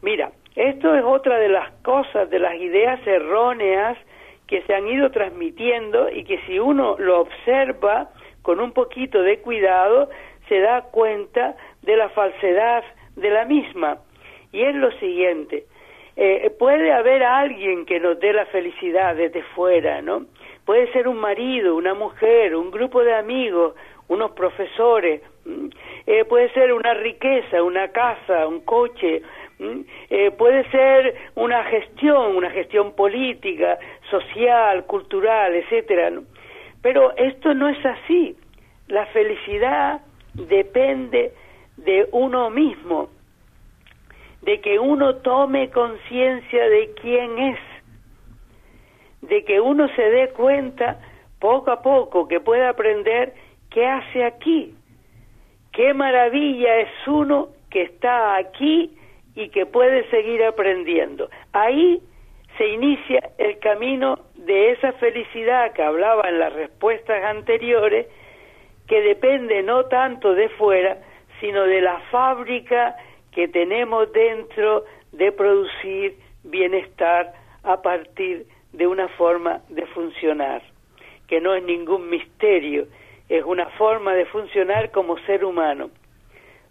Mira, 0.02 0.32
esto 0.54 0.94
es 0.94 1.02
otra 1.02 1.38
de 1.38 1.48
las 1.48 1.70
cosas, 1.80 2.28
de 2.28 2.38
las 2.38 2.56
ideas 2.56 3.00
erróneas 3.06 3.96
que 4.46 4.60
se 4.64 4.74
han 4.74 4.86
ido 4.86 5.10
transmitiendo 5.10 6.10
y 6.10 6.24
que 6.24 6.40
si 6.46 6.58
uno 6.58 6.96
lo 6.98 7.20
observa 7.20 8.10
con 8.42 8.60
un 8.60 8.72
poquito 8.72 9.22
de 9.22 9.38
cuidado, 9.38 10.10
se 10.46 10.60
da 10.60 10.82
cuenta 10.90 11.56
de 11.80 11.96
la 11.96 12.10
falsedad 12.10 12.84
de 13.14 13.30
la 13.30 13.46
misma. 13.46 14.00
Y 14.52 14.60
es 14.60 14.74
lo 14.74 14.90
siguiente, 14.98 15.64
eh, 16.16 16.50
puede 16.58 16.92
haber 16.92 17.22
alguien 17.22 17.86
que 17.86 17.98
nos 17.98 18.20
dé 18.20 18.34
la 18.34 18.44
felicidad 18.44 19.16
desde 19.16 19.42
fuera, 19.54 20.02
¿no? 20.02 20.26
Puede 20.66 20.92
ser 20.92 21.08
un 21.08 21.16
marido, 21.16 21.76
una 21.76 21.94
mujer, 21.94 22.56
un 22.56 22.70
grupo 22.70 23.02
de 23.02 23.14
amigos, 23.14 23.74
unos 24.08 24.32
profesores, 24.32 25.22
eh, 26.06 26.24
puede 26.24 26.52
ser 26.52 26.72
una 26.72 26.94
riqueza, 26.94 27.62
una 27.62 27.88
casa, 27.88 28.46
un 28.46 28.60
coche, 28.60 29.22
eh, 30.10 30.30
puede 30.32 30.68
ser 30.70 31.14
una 31.34 31.64
gestión, 31.64 32.36
una 32.36 32.50
gestión 32.50 32.92
política, 32.92 33.78
social, 34.10 34.84
cultural, 34.86 35.54
etcétera. 35.54 36.12
Pero 36.82 37.16
esto 37.16 37.54
no 37.54 37.68
es 37.68 37.84
así. 37.84 38.36
La 38.88 39.06
felicidad 39.06 40.02
depende 40.34 41.32
de 41.76 42.08
uno 42.12 42.50
mismo, 42.50 43.08
de 44.42 44.60
que 44.60 44.78
uno 44.78 45.16
tome 45.16 45.70
conciencia 45.70 46.68
de 46.68 46.92
quién 47.00 47.38
es, 47.38 47.58
de 49.22 49.44
que 49.44 49.60
uno 49.60 49.88
se 49.96 50.02
dé 50.02 50.28
cuenta 50.28 51.00
poco 51.40 51.70
a 51.70 51.82
poco, 51.82 52.28
que 52.28 52.40
pueda 52.40 52.70
aprender 52.70 53.34
qué 53.76 53.86
hace 53.86 54.24
aquí, 54.24 54.74
qué 55.70 55.92
maravilla 55.92 56.78
es 56.78 56.88
uno 57.06 57.50
que 57.68 57.82
está 57.82 58.36
aquí 58.36 58.90
y 59.34 59.50
que 59.50 59.66
puede 59.66 60.08
seguir 60.08 60.42
aprendiendo. 60.44 61.28
Ahí 61.52 62.00
se 62.56 62.68
inicia 62.68 63.20
el 63.36 63.58
camino 63.58 64.18
de 64.34 64.70
esa 64.70 64.92
felicidad 64.92 65.74
que 65.74 65.82
hablaba 65.82 66.26
en 66.26 66.38
las 66.38 66.54
respuestas 66.54 67.22
anteriores, 67.22 68.06
que 68.88 69.02
depende 69.02 69.62
no 69.62 69.84
tanto 69.84 70.32
de 70.32 70.48
fuera, 70.48 70.96
sino 71.42 71.64
de 71.64 71.82
la 71.82 71.98
fábrica 72.10 72.96
que 73.30 73.46
tenemos 73.46 74.10
dentro 74.10 74.86
de 75.12 75.32
producir 75.32 76.16
bienestar 76.44 77.34
a 77.62 77.82
partir 77.82 78.46
de 78.72 78.86
una 78.86 79.08
forma 79.08 79.60
de 79.68 79.84
funcionar, 79.88 80.62
que 81.28 81.42
no 81.42 81.54
es 81.54 81.62
ningún 81.62 82.08
misterio, 82.08 82.86
es 83.28 83.44
una 83.44 83.66
forma 83.70 84.14
de 84.14 84.26
funcionar 84.26 84.90
como 84.90 85.18
ser 85.20 85.44
humano. 85.44 85.90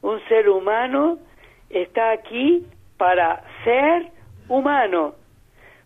Un 0.01 0.19
ser 0.27 0.49
humano 0.49 1.17
está 1.69 2.11
aquí 2.11 2.65
para 2.97 3.43
ser 3.63 4.11
humano, 4.47 5.15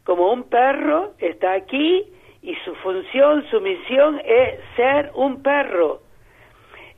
como 0.04 0.32
un 0.32 0.44
perro 0.44 1.14
está 1.20 1.54
aquí 1.54 2.06
y 2.42 2.56
su 2.66 2.76
función, 2.76 3.46
su 3.50 3.60
misión 3.62 4.22
es 4.24 4.60
ser 4.76 5.12
un 5.16 5.42
perro, 5.42 6.02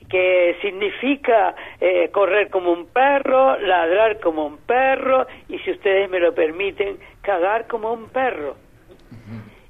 que 0.09 0.57
significa 0.61 1.55
eh, 1.79 2.09
correr 2.11 2.49
como 2.49 2.71
un 2.73 2.87
perro, 2.87 3.57
ladrar 3.59 4.19
como 4.19 4.45
un 4.45 4.57
perro 4.57 5.25
y 5.47 5.57
si 5.59 5.71
ustedes 5.71 6.09
me 6.09 6.19
lo 6.19 6.35
permiten, 6.35 6.97
cagar 7.21 7.67
como 7.67 7.93
un 7.93 8.09
perro. 8.09 8.55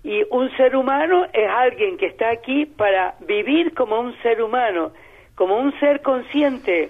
Y 0.04 0.24
un 0.32 0.50
ser 0.58 0.76
humano 0.76 1.26
es 1.32 1.48
alguien 1.48 1.98
que 1.98 2.08
está 2.08 2.30
aquí 2.30 2.66
para 2.66 3.16
vivir 3.28 3.74
como 3.74 4.00
un 4.00 4.16
ser 4.22 4.42
humano, 4.42 4.92
como 5.36 5.58
un 5.58 5.78
ser 5.80 6.02
consciente, 6.02 6.90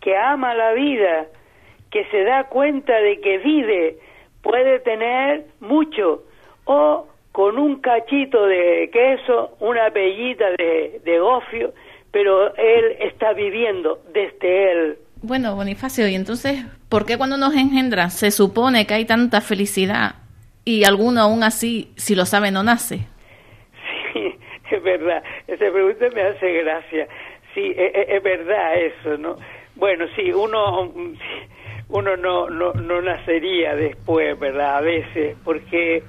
que 0.00 0.16
ama 0.16 0.54
la 0.54 0.72
vida, 0.72 1.26
que 1.90 2.04
se 2.06 2.24
da 2.24 2.44
cuenta 2.44 2.94
de 3.00 3.20
que 3.20 3.38
vive, 3.38 3.98
puede 4.42 4.78
tener 4.80 5.44
mucho, 5.60 6.22
o 6.64 7.06
con 7.32 7.58
un 7.58 7.80
cachito 7.80 8.46
de 8.46 8.90
queso, 8.92 9.56
una 9.60 9.90
pellita 9.90 10.50
de, 10.56 11.00
de 11.04 11.18
gofio, 11.18 11.72
pero 12.10 12.54
él 12.56 12.96
está 13.00 13.32
viviendo 13.32 14.00
desde 14.12 14.72
él. 14.72 14.98
Bueno, 15.22 15.54
Bonifacio, 15.54 16.08
y 16.08 16.14
entonces, 16.14 16.64
¿por 16.88 17.04
qué 17.04 17.18
cuando 17.18 17.36
nos 17.36 17.54
engendra 17.54 18.10
se 18.10 18.30
supone 18.30 18.86
que 18.86 18.94
hay 18.94 19.04
tanta 19.04 19.40
felicidad 19.40 20.14
y 20.68 20.84
alguno 20.84 21.22
aún 21.22 21.44
así, 21.44 21.94
si 21.96 22.14
lo 22.14 22.26
sabe, 22.26 22.50
no 22.50 22.62
nace. 22.62 22.98
Sí, 24.12 24.38
es 24.70 24.82
verdad. 24.82 25.22
Esa 25.46 25.72
pregunta 25.72 26.10
me 26.14 26.20
hace 26.20 26.52
gracia. 26.62 27.08
Sí, 27.54 27.72
es, 27.74 27.94
e, 27.94 28.16
es 28.16 28.22
verdad 28.22 28.76
eso, 28.76 29.16
¿no? 29.16 29.36
Bueno, 29.76 30.04
sí, 30.14 30.30
uno, 30.30 30.92
uno 31.88 32.16
no, 32.18 32.50
no, 32.50 32.74
no 32.74 33.00
nacería 33.00 33.74
después, 33.76 34.38
¿verdad? 34.38 34.76
A 34.76 34.80
veces, 34.82 35.38
porque, 35.42 36.02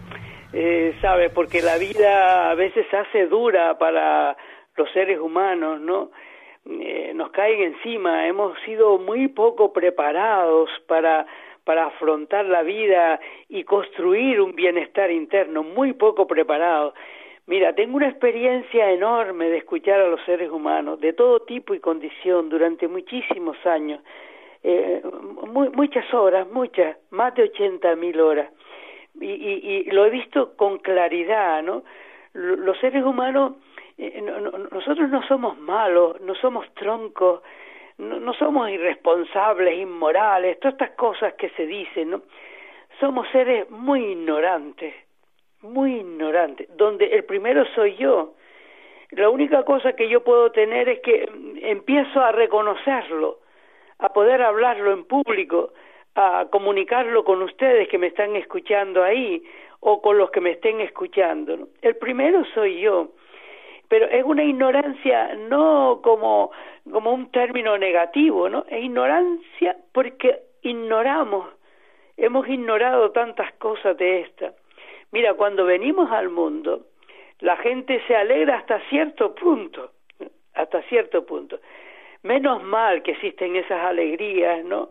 eh, 0.51 0.93
¿sabe? 0.99 1.29
Porque 1.29 1.61
la 1.61 1.77
vida 1.77 2.51
a 2.51 2.55
veces 2.55 2.85
hace 2.93 3.27
dura 3.27 3.77
para 3.77 4.35
los 4.75 4.91
seres 4.91 5.19
humanos, 5.19 5.79
¿no? 5.79 6.11
Eh, 6.65 7.13
nos 7.15 7.31
caen 7.31 7.61
encima, 7.61 8.27
hemos 8.27 8.59
sido 8.65 8.97
muy 8.97 9.29
poco 9.29 9.71
preparados 9.71 10.69
para 10.85 11.25
para 11.69 11.85
afrontar 11.85 12.45
la 12.45 12.63
vida 12.63 13.19
y 13.47 13.63
construir 13.63 14.41
un 14.41 14.55
bienestar 14.55 15.11
interno, 15.11 15.61
muy 15.61 15.93
poco 15.93 16.25
preparado. 16.25 16.95
Mira, 17.45 17.73
tengo 17.73 17.97
una 17.97 18.09
experiencia 18.09 18.89
enorme 18.89 19.51
de 19.51 19.57
escuchar 19.57 19.99
a 20.01 20.07
los 20.07 20.19
seres 20.25 20.49
humanos, 20.49 20.99
de 20.99 21.13
todo 21.13 21.41
tipo 21.41 21.75
y 21.75 21.79
condición, 21.79 22.49
durante 22.49 22.87
muchísimos 22.87 23.55
años, 23.67 24.01
eh, 24.63 25.03
muchas 25.75 26.11
horas, 26.11 26.49
muchas, 26.49 26.97
más 27.11 27.35
de 27.35 27.43
ochenta 27.43 27.95
mil 27.95 28.19
horas. 28.19 28.49
Y, 29.21 29.27
y, 29.27 29.83
y, 29.87 29.91
lo 29.91 30.07
he 30.07 30.09
visto 30.09 30.55
con 30.55 30.79
claridad, 30.79 31.61
¿no? 31.61 31.83
Los 32.33 32.79
seres 32.79 33.03
humanos, 33.03 33.57
eh, 33.99 34.23
nosotros 34.71 35.07
no 35.11 35.21
somos 35.27 35.55
malos, 35.59 36.19
no 36.21 36.33
somos 36.33 36.65
troncos, 36.73 37.43
no, 37.99 38.33
somos 38.33 38.69
irresponsables, 38.69 39.77
inmorales, 39.77 40.59
todas 40.59 40.73
estas 40.73 40.91
cosas 40.91 41.33
que 41.33 41.49
se 41.49 41.65
dicen, 41.65 42.11
¿no? 42.11 42.21
somos 42.99 43.27
seres 43.31 43.69
muy 43.69 44.11
ignorantes, 44.11 44.93
muy 45.61 45.97
ignorantes, 45.97 46.67
donde 46.77 47.07
el 47.07 47.25
primero 47.25 47.65
soy 47.75 47.95
yo. 47.97 48.33
La 49.11 49.29
única 49.29 49.63
cosa 49.63 49.93
que 49.93 50.07
yo 50.07 50.23
puedo 50.23 50.51
tener 50.51 50.87
es 50.87 50.99
que 51.01 51.27
empiezo 51.61 52.21
a 52.21 52.31
reconocerlo, 52.31 53.39
a 53.99 54.13
poder 54.13 54.41
hablarlo 54.41 54.93
en 54.93 55.03
público, 55.05 55.73
a 56.15 56.47
comunicarlo 56.49 57.23
con 57.23 57.41
ustedes 57.41 57.87
que 57.89 57.97
me 57.97 58.07
están 58.07 58.35
escuchando 58.35 59.03
ahí 59.03 59.43
o 59.81 60.01
con 60.01 60.17
los 60.17 60.31
que 60.31 60.41
me 60.41 60.51
estén 60.51 60.79
escuchando. 60.81 61.67
El 61.81 61.95
primero 61.97 62.43
soy 62.53 62.79
yo, 62.81 63.09
pero 63.89 64.05
es 64.05 64.23
una 64.23 64.43
ignorancia 64.43 65.35
no 65.49 65.99
como, 66.01 66.51
como 66.89 67.11
un 67.11 67.31
término 67.31 67.77
negativo, 67.77 68.47
¿no? 68.47 68.63
Es 68.69 68.83
ignorancia 68.83 69.75
porque 69.91 70.39
ignoramos, 70.61 71.47
hemos 72.15 72.47
ignorado 72.47 73.11
tantas 73.11 73.51
cosas 73.53 73.97
de 73.97 74.21
esta. 74.21 74.53
Mira, 75.11 75.33
cuando 75.33 75.65
venimos 75.65 76.11
al 76.11 76.29
mundo, 76.29 76.85
la 77.39 77.57
gente 77.57 78.01
se 78.07 78.15
alegra 78.15 78.57
hasta 78.57 78.79
cierto 78.89 79.33
punto, 79.33 79.91
hasta 80.53 80.81
cierto 80.83 81.25
punto. 81.25 81.59
Menos 82.21 82.61
mal 82.61 83.01
que 83.01 83.11
existen 83.11 83.55
esas 83.55 83.83
alegrías, 83.85 84.63
¿no? 84.65 84.89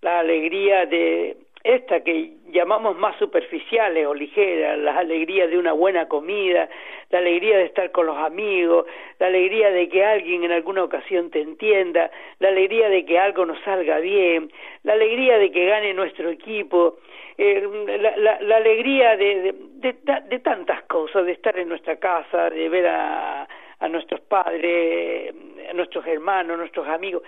La 0.00 0.20
alegría 0.20 0.86
de 0.86 1.36
esta 1.68 2.00
que 2.00 2.32
llamamos 2.50 2.96
más 2.96 3.14
superficiales 3.18 4.06
o 4.06 4.14
ligeras, 4.14 4.78
las 4.78 4.96
alegrías 4.96 5.50
de 5.50 5.58
una 5.58 5.72
buena 5.72 6.08
comida, 6.08 6.66
la 7.10 7.18
alegría 7.18 7.58
de 7.58 7.64
estar 7.64 7.92
con 7.92 8.06
los 8.06 8.16
amigos, 8.16 8.86
la 9.18 9.26
alegría 9.26 9.70
de 9.70 9.86
que 9.90 10.02
alguien 10.02 10.44
en 10.44 10.52
alguna 10.52 10.82
ocasión 10.82 11.30
te 11.30 11.42
entienda, 11.42 12.10
la 12.38 12.48
alegría 12.48 12.88
de 12.88 13.04
que 13.04 13.18
algo 13.18 13.44
nos 13.44 13.60
salga 13.64 13.98
bien, 13.98 14.50
la 14.82 14.94
alegría 14.94 15.36
de 15.36 15.52
que 15.52 15.66
gane 15.66 15.92
nuestro 15.92 16.30
equipo, 16.30 17.00
eh, 17.36 17.68
la, 18.00 18.56
alegría 18.56 19.18
de, 19.18 19.54
de, 19.74 20.38
tantas 20.38 20.84
cosas, 20.84 21.26
de 21.26 21.32
estar 21.32 21.58
en 21.58 21.68
nuestra 21.68 21.96
casa, 21.96 22.48
de 22.48 22.66
ver 22.70 22.86
a, 22.86 23.46
a 23.78 23.88
nuestros 23.88 24.20
padres, 24.22 25.34
a 25.68 25.74
nuestros 25.74 26.06
hermanos, 26.06 26.54
a 26.54 26.56
nuestros 26.56 26.88
amigos. 26.88 27.22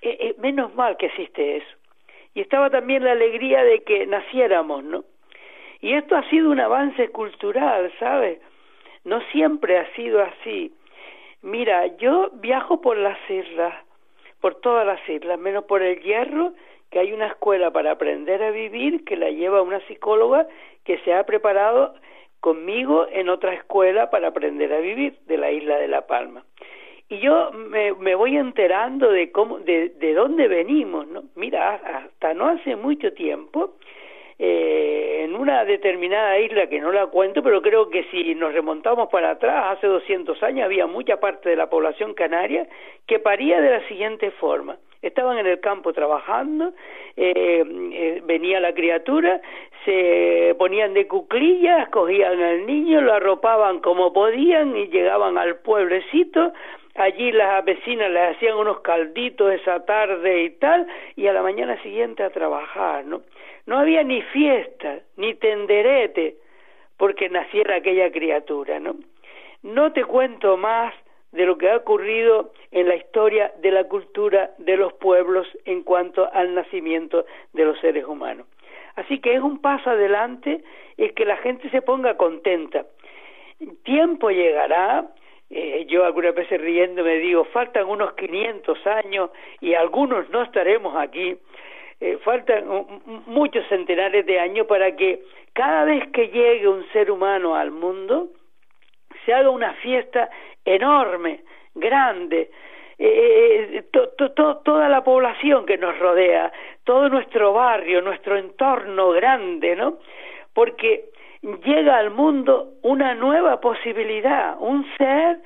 Eh, 0.00 0.16
eh, 0.18 0.34
menos 0.38 0.74
mal 0.74 0.96
que 0.96 1.06
existe 1.06 1.58
eso 1.58 1.81
y 2.34 2.40
estaba 2.40 2.70
también 2.70 3.04
la 3.04 3.12
alegría 3.12 3.62
de 3.64 3.82
que 3.82 4.06
naciéramos, 4.06 4.84
¿no? 4.84 5.04
Y 5.80 5.94
esto 5.94 6.16
ha 6.16 6.28
sido 6.30 6.50
un 6.50 6.60
avance 6.60 7.08
cultural, 7.08 7.92
¿sabes? 7.98 8.40
No 9.04 9.20
siempre 9.32 9.78
ha 9.78 9.92
sido 9.94 10.22
así. 10.22 10.72
Mira, 11.42 11.86
yo 11.96 12.30
viajo 12.34 12.80
por 12.80 12.96
las 12.96 13.18
islas, 13.28 13.74
por 14.40 14.54
todas 14.56 14.86
las 14.86 15.06
islas, 15.08 15.38
menos 15.38 15.64
por 15.64 15.82
el 15.82 16.00
Hierro, 16.00 16.52
que 16.90 17.00
hay 17.00 17.12
una 17.12 17.26
escuela 17.26 17.70
para 17.72 17.92
aprender 17.92 18.42
a 18.42 18.50
vivir 18.50 19.04
que 19.04 19.16
la 19.16 19.30
lleva 19.30 19.62
una 19.62 19.80
psicóloga 19.86 20.46
que 20.84 20.98
se 20.98 21.14
ha 21.14 21.24
preparado 21.24 21.94
conmigo 22.40 23.06
en 23.10 23.28
otra 23.28 23.54
escuela 23.54 24.10
para 24.10 24.28
aprender 24.28 24.72
a 24.72 24.78
vivir 24.78 25.18
de 25.26 25.36
la 25.36 25.50
isla 25.50 25.78
de 25.78 25.88
La 25.88 26.06
Palma 26.06 26.44
y 27.12 27.18
yo 27.18 27.52
me, 27.52 27.92
me, 27.92 28.14
voy 28.14 28.36
enterando 28.36 29.10
de 29.10 29.30
cómo 29.30 29.58
de, 29.58 29.90
de 29.90 30.14
dónde 30.14 30.48
venimos 30.48 31.06
no 31.06 31.24
mira 31.34 31.74
hasta 31.74 32.32
no 32.32 32.46
hace 32.46 32.74
mucho 32.74 33.12
tiempo 33.12 33.74
eh, 34.38 35.20
en 35.24 35.34
una 35.34 35.64
determinada 35.66 36.38
isla 36.38 36.68
que 36.68 36.80
no 36.80 36.90
la 36.90 37.06
cuento 37.08 37.42
pero 37.42 37.60
creo 37.60 37.90
que 37.90 38.04
si 38.04 38.34
nos 38.34 38.54
remontamos 38.54 39.10
para 39.10 39.32
atrás 39.32 39.76
hace 39.76 39.86
200 39.86 40.42
años 40.42 40.64
había 40.64 40.86
mucha 40.86 41.20
parte 41.20 41.50
de 41.50 41.56
la 41.56 41.68
población 41.68 42.14
canaria 42.14 42.66
que 43.06 43.18
paría 43.18 43.60
de 43.60 43.70
la 43.70 43.88
siguiente 43.88 44.30
forma. 44.32 44.78
Estaban 45.02 45.36
en 45.36 45.46
el 45.46 45.58
campo 45.58 45.92
trabajando, 45.92 46.72
eh, 47.16 47.64
eh, 47.66 48.22
venía 48.24 48.60
la 48.60 48.72
criatura, 48.72 49.40
se 49.84 50.54
ponían 50.58 50.94
de 50.94 51.08
cuclillas, 51.08 51.88
cogían 51.88 52.40
al 52.40 52.64
niño, 52.66 53.00
lo 53.00 53.12
arropaban 53.12 53.80
como 53.80 54.12
podían 54.12 54.76
y 54.76 54.86
llegaban 54.86 55.38
al 55.38 55.56
pueblecito, 55.56 56.52
allí 56.94 57.32
las 57.32 57.64
vecinas 57.64 58.10
le 58.10 58.20
hacían 58.20 58.56
unos 58.56 58.80
calditos 58.80 59.52
esa 59.52 59.84
tarde 59.84 60.42
y 60.42 60.50
tal, 60.50 60.86
y 61.16 61.26
a 61.26 61.32
la 61.32 61.42
mañana 61.42 61.80
siguiente 61.82 62.22
a 62.22 62.30
trabajar, 62.30 63.04
¿no? 63.04 63.22
No 63.66 63.78
había 63.78 64.02
ni 64.02 64.22
fiesta, 64.22 65.00
ni 65.16 65.34
tenderete, 65.34 66.36
porque 66.96 67.28
naciera 67.28 67.76
aquella 67.76 68.10
criatura, 68.10 68.80
¿no? 68.80 68.96
No 69.62 69.92
te 69.92 70.04
cuento 70.04 70.56
más 70.56 70.92
de 71.32 71.46
lo 71.46 71.56
que 71.56 71.70
ha 71.70 71.76
ocurrido 71.76 72.52
en 72.70 72.88
la 72.88 72.96
historia 72.96 73.52
de 73.58 73.70
la 73.70 73.84
cultura 73.84 74.50
de 74.58 74.76
los 74.76 74.92
pueblos 74.94 75.46
en 75.64 75.82
cuanto 75.82 76.30
al 76.32 76.54
nacimiento 76.54 77.24
de 77.52 77.64
los 77.64 77.78
seres 77.80 78.04
humanos. 78.04 78.46
Así 78.96 79.20
que 79.20 79.34
es 79.34 79.40
un 79.40 79.60
paso 79.60 79.90
adelante 79.90 80.62
es 80.98 81.12
que 81.12 81.24
la 81.24 81.36
gente 81.38 81.70
se 81.70 81.80
ponga 81.80 82.16
contenta. 82.16 82.84
Tiempo 83.84 84.30
llegará 84.30 85.06
eh, 85.54 85.84
yo 85.86 86.06
algunas 86.06 86.34
veces 86.34 86.58
riendo 86.58 87.04
me 87.04 87.18
digo, 87.18 87.44
faltan 87.44 87.86
unos 87.86 88.14
500 88.14 88.86
años 88.86 89.30
y 89.60 89.74
algunos 89.74 90.28
no 90.30 90.42
estaremos 90.42 90.96
aquí. 90.96 91.36
Eh, 92.00 92.18
faltan 92.24 92.64
muchos 93.26 93.66
centenares 93.68 94.24
de 94.24 94.40
años 94.40 94.66
para 94.66 94.96
que 94.96 95.22
cada 95.52 95.84
vez 95.84 96.08
que 96.10 96.28
llegue 96.28 96.66
un 96.66 96.84
ser 96.92 97.10
humano 97.10 97.54
al 97.54 97.70
mundo 97.70 98.28
se 99.24 99.34
haga 99.34 99.50
una 99.50 99.74
fiesta 99.74 100.30
enorme, 100.64 101.40
grande, 101.74 102.50
eh, 102.98 103.84
toda 104.64 104.88
la 104.88 105.04
población 105.04 105.66
que 105.66 105.76
nos 105.76 105.98
rodea, 105.98 106.50
todo 106.84 107.10
nuestro 107.10 107.52
barrio, 107.52 108.00
nuestro 108.00 108.38
entorno 108.38 109.10
grande, 109.10 109.76
¿no? 109.76 109.98
Porque 110.54 111.11
llega 111.42 111.98
al 111.98 112.10
mundo 112.10 112.74
una 112.82 113.14
nueva 113.14 113.60
posibilidad, 113.60 114.56
un 114.60 114.86
ser 114.96 115.38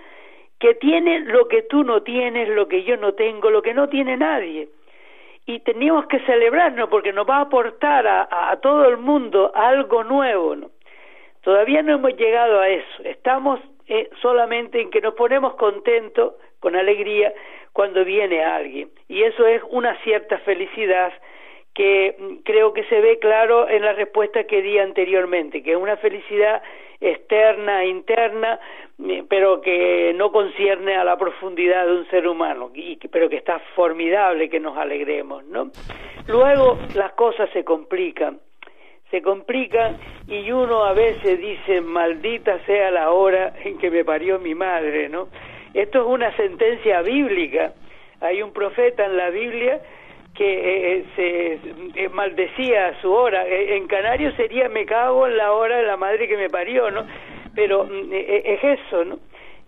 que 0.58 0.74
tiene 0.74 1.20
lo 1.20 1.48
que 1.48 1.62
tú 1.62 1.84
no 1.84 2.02
tienes, 2.02 2.48
lo 2.48 2.68
que 2.68 2.82
yo 2.84 2.96
no 2.96 3.14
tengo, 3.14 3.50
lo 3.50 3.62
que 3.62 3.74
no 3.74 3.88
tiene 3.88 4.16
nadie. 4.16 4.68
Y 5.46 5.60
teníamos 5.60 6.06
que 6.06 6.18
celebrarnos 6.20 6.88
porque 6.88 7.12
nos 7.12 7.28
va 7.28 7.36
a 7.36 7.42
aportar 7.42 8.06
a, 8.06 8.56
todo 8.62 8.88
el 8.88 8.96
mundo 8.96 9.52
algo 9.54 10.02
nuevo. 10.02 10.56
¿no? 10.56 10.70
Todavía 11.42 11.82
no 11.82 11.94
hemos 11.94 12.16
llegado 12.16 12.60
a 12.60 12.68
eso. 12.68 13.02
Estamos 13.04 13.60
eh, 13.86 14.10
solamente 14.20 14.80
en 14.80 14.90
que 14.90 15.00
nos 15.00 15.14
ponemos 15.14 15.54
contentos, 15.54 16.34
con 16.58 16.74
alegría, 16.74 17.32
cuando 17.72 18.04
viene 18.04 18.42
alguien. 18.42 18.88
Y 19.08 19.22
eso 19.22 19.46
es 19.46 19.62
una 19.70 19.96
cierta 20.02 20.38
felicidad 20.38 21.12
que 21.76 22.16
mm, 22.18 22.36
creo 22.42 22.72
que 22.72 22.84
se 22.84 23.00
ve 23.00 23.18
claro 23.18 23.68
en 23.68 23.82
la 23.82 23.92
respuesta 23.92 24.44
que 24.44 24.62
di 24.62 24.78
anteriormente, 24.78 25.62
que 25.62 25.72
es 25.72 25.76
una 25.76 25.98
felicidad 25.98 26.62
externa, 27.00 27.84
interna, 27.84 28.58
mm, 28.96 29.26
pero 29.28 29.60
que 29.60 30.14
no 30.16 30.32
concierne 30.32 30.96
a 30.96 31.04
la 31.04 31.18
profundidad 31.18 31.86
de 31.86 31.92
un 31.92 32.08
ser 32.08 32.26
humano, 32.26 32.70
y, 32.74 32.96
pero 33.08 33.28
que 33.28 33.36
está 33.36 33.58
formidable 33.74 34.48
que 34.48 34.58
nos 34.58 34.76
alegremos, 34.78 35.44
¿no? 35.44 35.70
Luego 36.26 36.78
las 36.94 37.12
cosas 37.12 37.50
se 37.50 37.62
complican, 37.62 38.40
se 39.10 39.20
complican 39.20 39.98
y 40.26 40.50
uno 40.50 40.82
a 40.84 40.94
veces 40.94 41.38
dice, 41.38 41.82
maldita 41.82 42.58
sea 42.64 42.90
la 42.90 43.12
hora 43.12 43.52
en 43.62 43.76
que 43.78 43.90
me 43.90 44.02
parió 44.02 44.38
mi 44.38 44.54
madre, 44.54 45.10
¿no? 45.10 45.28
Esto 45.74 46.00
es 46.00 46.06
una 46.06 46.34
sentencia 46.36 47.02
bíblica. 47.02 47.74
Hay 48.22 48.40
un 48.40 48.54
profeta 48.54 49.04
en 49.04 49.16
la 49.18 49.28
Biblia 49.28 49.78
que 50.36 50.44
eh, 50.44 50.96
eh, 51.16 51.58
se 51.94 52.04
eh, 52.04 52.08
maldecía 52.10 53.00
su 53.00 53.12
hora. 53.12 53.46
En 53.46 53.86
Canarios 53.86 54.34
sería 54.34 54.68
me 54.68 54.84
cago 54.84 55.26
en 55.26 55.36
la 55.36 55.52
hora 55.52 55.78
de 55.78 55.84
la 55.84 55.96
madre 55.96 56.28
que 56.28 56.36
me 56.36 56.50
parió, 56.50 56.90
¿no? 56.90 57.06
Pero 57.54 57.84
mm, 57.84 58.12
es 58.12 58.62
eso, 58.62 59.04
¿no? 59.04 59.18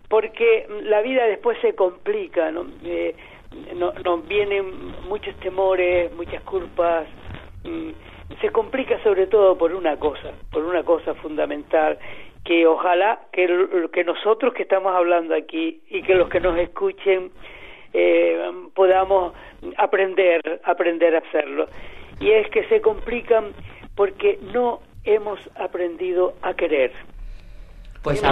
Porque 0.07 0.67
la 0.83 1.01
vida 1.01 1.25
después 1.25 1.57
se 1.61 1.75
complica, 1.75 2.51
¿no? 2.51 2.65
no, 3.75 3.93
nos 4.03 4.27
vienen 4.27 4.65
muchos 5.07 5.35
temores, 5.39 6.11
muchas 6.13 6.41
culpas. 6.43 7.07
Mm, 7.63 7.89
se 8.41 8.49
complica 8.51 9.01
sobre 9.03 9.27
todo 9.27 9.57
por 9.57 9.73
una 9.73 9.97
cosa, 9.97 10.31
por 10.51 10.63
una 10.63 10.83
cosa 10.83 11.15
fundamental, 11.15 11.97
que 12.43 12.65
ojalá 12.65 13.19
que, 13.31 13.67
que 13.91 14.03
nosotros 14.03 14.53
que 14.53 14.63
estamos 14.63 14.95
hablando 14.95 15.35
aquí 15.35 15.81
y 15.89 16.01
que 16.03 16.15
los 16.15 16.29
que 16.29 16.39
nos 16.39 16.57
escuchen 16.57 17.31
eh, 17.93 18.51
podamos 18.75 19.33
aprender, 19.77 20.61
aprender 20.63 21.15
a 21.15 21.19
hacerlo. 21.19 21.67
Y 22.19 22.31
es 22.31 22.49
que 22.49 22.67
se 22.67 22.81
complican 22.81 23.53
porque 23.95 24.39
no 24.53 24.81
hemos 25.03 25.39
aprendido 25.55 26.33
a 26.41 26.53
querer. 26.53 26.91
Pues 28.03 28.23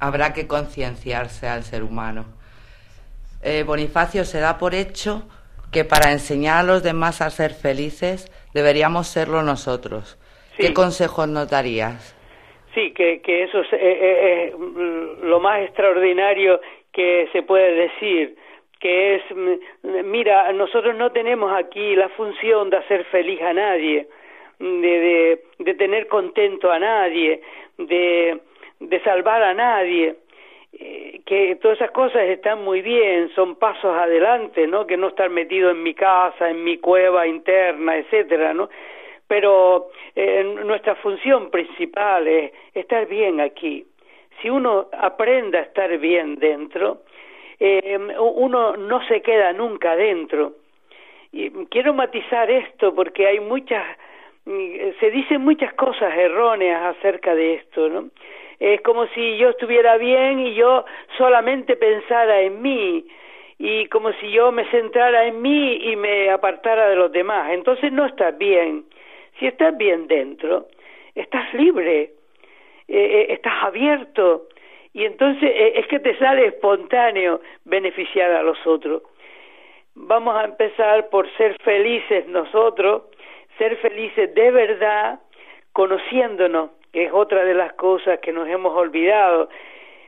habrá, 0.00 0.32
que 0.32 0.46
concienciarse 0.46 1.48
al 1.48 1.62
ser 1.62 1.82
humano. 1.82 2.24
Eh, 3.42 3.64
Bonifacio 3.64 4.24
se 4.24 4.40
da 4.40 4.58
por 4.58 4.74
hecho 4.74 5.28
que 5.72 5.84
para 5.84 6.12
enseñar 6.12 6.58
a 6.58 6.62
los 6.62 6.82
demás 6.82 7.20
a 7.20 7.30
ser 7.30 7.52
felices 7.52 8.30
deberíamos 8.54 9.08
serlo 9.08 9.42
nosotros. 9.42 10.18
¿Qué 10.56 10.72
consejos 10.74 11.28
nos 11.28 11.48
darías? 11.48 12.16
Sí, 12.74 12.92
que, 12.92 13.20
que 13.22 13.44
eso 13.44 13.60
es 13.60 13.68
eh, 13.72 14.52
lo 15.22 15.40
más 15.40 15.62
extraordinario 15.62 16.60
que 16.92 17.28
se 17.32 17.42
puede 17.42 17.74
decir 17.74 18.36
que 18.78 19.16
es, 19.16 19.22
mira, 19.82 20.52
nosotros 20.52 20.94
no 20.96 21.10
tenemos 21.10 21.52
aquí 21.52 21.96
la 21.96 22.08
función 22.10 22.70
de 22.70 22.76
hacer 22.76 23.04
feliz 23.06 23.40
a 23.42 23.52
nadie, 23.52 24.06
de, 24.58 24.66
de, 24.66 25.42
de 25.58 25.74
tener 25.74 26.06
contento 26.06 26.70
a 26.70 26.78
nadie, 26.78 27.40
de, 27.76 28.40
de 28.80 29.00
salvar 29.00 29.42
a 29.42 29.54
nadie. 29.54 30.16
Eh, 30.70 31.22
que 31.24 31.56
todas 31.56 31.78
esas 31.78 31.92
cosas 31.92 32.22
están 32.24 32.62
muy 32.62 32.82
bien, 32.82 33.30
son 33.34 33.56
pasos 33.56 33.96
adelante, 33.96 34.66
¿no? 34.66 34.86
Que 34.86 34.98
no 34.98 35.08
estar 35.08 35.30
metido 35.30 35.70
en 35.70 35.82
mi 35.82 35.94
casa, 35.94 36.50
en 36.50 36.62
mi 36.62 36.76
cueva 36.76 37.26
interna, 37.26 37.96
etcétera, 37.96 38.52
¿no? 38.52 38.68
Pero 39.26 39.88
eh, 40.14 40.44
nuestra 40.64 40.94
función 40.96 41.50
principal 41.50 42.28
es 42.28 42.52
estar 42.74 43.06
bien 43.06 43.40
aquí. 43.40 43.86
Si 44.40 44.50
uno 44.50 44.88
aprende 44.92 45.58
a 45.58 45.62
estar 45.62 45.96
bien 45.98 46.36
dentro, 46.36 47.02
eh, 47.60 47.98
uno 48.18 48.76
no 48.76 49.06
se 49.06 49.22
queda 49.22 49.52
nunca 49.52 49.96
dentro. 49.96 50.54
Y 51.32 51.50
quiero 51.66 51.92
matizar 51.92 52.50
esto 52.50 52.94
porque 52.94 53.26
hay 53.26 53.40
muchas, 53.40 53.84
se 54.44 55.10
dicen 55.10 55.42
muchas 55.42 55.74
cosas 55.74 56.16
erróneas 56.16 56.96
acerca 56.96 57.34
de 57.34 57.54
esto, 57.54 57.88
¿no? 57.88 58.08
es 58.60 58.80
como 58.80 59.06
si 59.08 59.36
yo 59.36 59.50
estuviera 59.50 59.96
bien 59.98 60.40
y 60.40 60.54
yo 60.54 60.84
solamente 61.16 61.76
pensara 61.76 62.40
en 62.40 62.60
mí 62.60 63.06
y 63.58 63.86
como 63.86 64.12
si 64.14 64.30
yo 64.30 64.52
me 64.52 64.64
centrara 64.70 65.26
en 65.26 65.40
mí 65.40 65.74
y 65.90 65.96
me 65.96 66.30
apartara 66.30 66.88
de 66.88 66.96
los 66.96 67.12
demás. 67.12 67.50
Entonces 67.52 67.92
no 67.92 68.06
estás 68.06 68.36
bien. 68.38 68.84
Si 69.38 69.46
estás 69.46 69.76
bien 69.76 70.06
dentro, 70.08 70.66
estás 71.14 71.52
libre, 71.54 72.02
eh, 72.02 72.10
eh, 72.88 73.26
estás 73.30 73.62
abierto 73.62 74.48
y 74.98 75.04
entonces 75.04 75.48
eh, 75.54 75.74
es 75.76 75.86
que 75.86 76.00
te 76.00 76.18
sale 76.18 76.46
espontáneo 76.46 77.40
beneficiar 77.64 78.32
a 78.32 78.42
los 78.42 78.58
otros. 78.66 79.02
Vamos 79.94 80.34
a 80.34 80.44
empezar 80.44 81.08
por 81.08 81.30
ser 81.36 81.56
felices 81.62 82.26
nosotros, 82.26 83.02
ser 83.58 83.76
felices 83.76 84.34
de 84.34 84.50
verdad, 84.50 85.20
conociéndonos 85.72 86.70
que 86.92 87.04
es 87.04 87.12
otra 87.12 87.44
de 87.44 87.54
las 87.54 87.74
cosas 87.74 88.18
que 88.18 88.32
nos 88.32 88.48
hemos 88.48 88.76
olvidado. 88.76 89.48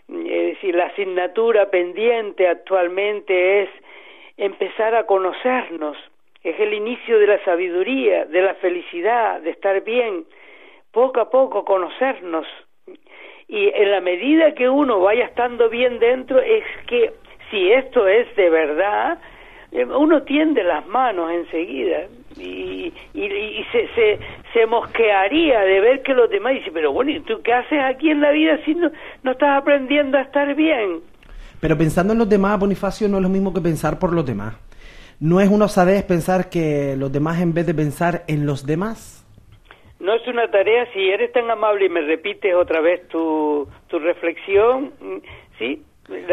Es 0.09 0.55
decir, 0.55 0.75
la 0.75 0.87
asignatura 0.87 1.71
pendiente 1.71 2.49
actualmente 2.49 3.63
es 3.63 3.71
empezar 4.39 4.97
a 4.97 5.07
conocernos, 5.07 5.97
es 6.43 6.59
el 6.59 6.75
inicio 6.75 7.21
de 7.21 7.29
la 7.29 7.45
sabiduría, 7.45 8.25
de 8.25 8.43
la 8.43 8.55
felicidad, 8.55 9.41
de 9.41 9.51
estar 9.51 9.85
bien, 9.85 10.25
poco 10.91 11.21
a 11.21 11.31
poco 11.31 11.65
conocernos. 11.65 12.49
Y 13.51 13.69
en 13.75 13.91
la 13.91 14.01
medida 14.01 14.55
que 14.55 14.69
uno 14.69 15.01
vaya 15.01 15.25
estando 15.25 15.69
bien 15.69 15.99
dentro, 15.99 16.39
es 16.41 16.63
que 16.87 17.13
si 17.51 17.73
esto 17.73 18.07
es 18.07 18.35
de 18.37 18.49
verdad, 18.49 19.19
eh, 19.73 19.85
uno 19.85 20.23
tiende 20.23 20.63
las 20.63 20.87
manos 20.87 21.33
enseguida 21.33 22.07
y, 22.37 22.93
y, 23.13 23.65
se, 23.73 23.89
se, 23.95 24.19
se, 24.53 24.67
mosquearía 24.67 25.61
de 25.63 25.81
ver 25.81 26.03
que 26.03 26.15
los 26.15 26.31
demás 26.31 26.55
dicen, 26.55 26.73
pero 26.73 26.93
bueno, 26.93 27.11
¿y 27.11 27.21
tú 27.21 27.41
qué 27.43 27.53
haces 27.53 27.81
aquí 27.85 28.11
en 28.11 28.21
la 28.21 28.31
vida 28.31 28.57
si 28.65 28.75
no, 28.77 28.89
no 29.25 29.33
estás 29.33 29.61
aprendiendo 29.61 30.17
a 30.17 30.23
estar 30.23 30.55
bien? 30.55 31.01
Pero 31.59 31.77
pensando 31.77 32.13
en 32.13 32.21
los 32.21 32.29
demás, 32.29 32.57
Bonifacio, 32.59 33.09
no 33.09 33.17
es 33.17 33.23
lo 33.25 33.29
mismo 33.29 33.53
que 33.53 33.61
pensar 33.61 33.99
por 33.99 34.13
los 34.13 34.25
demás. 34.25 34.55
¿No 35.19 35.41
es 35.41 35.51
una 35.51 35.65
osadez 35.65 36.05
pensar 36.05 36.49
que 36.49 36.95
los 36.97 37.11
demás 37.11 37.41
en 37.41 37.53
vez 37.53 37.67
de 37.67 37.75
pensar 37.75 38.23
en 38.29 38.47
los 38.47 38.65
demás? 38.65 39.20
No 40.01 40.15
es 40.15 40.27
una 40.27 40.51
tarea, 40.51 40.87
si 40.93 41.11
eres 41.11 41.31
tan 41.33 41.51
amable 41.51 41.87
y 41.87 41.89
me 41.89 42.01
repites 42.01 42.55
otra 42.55 42.81
vez 42.81 43.07
tu, 43.09 43.69
tu 43.89 43.99
reflexión, 43.99 44.93
¿sí? 45.59 45.83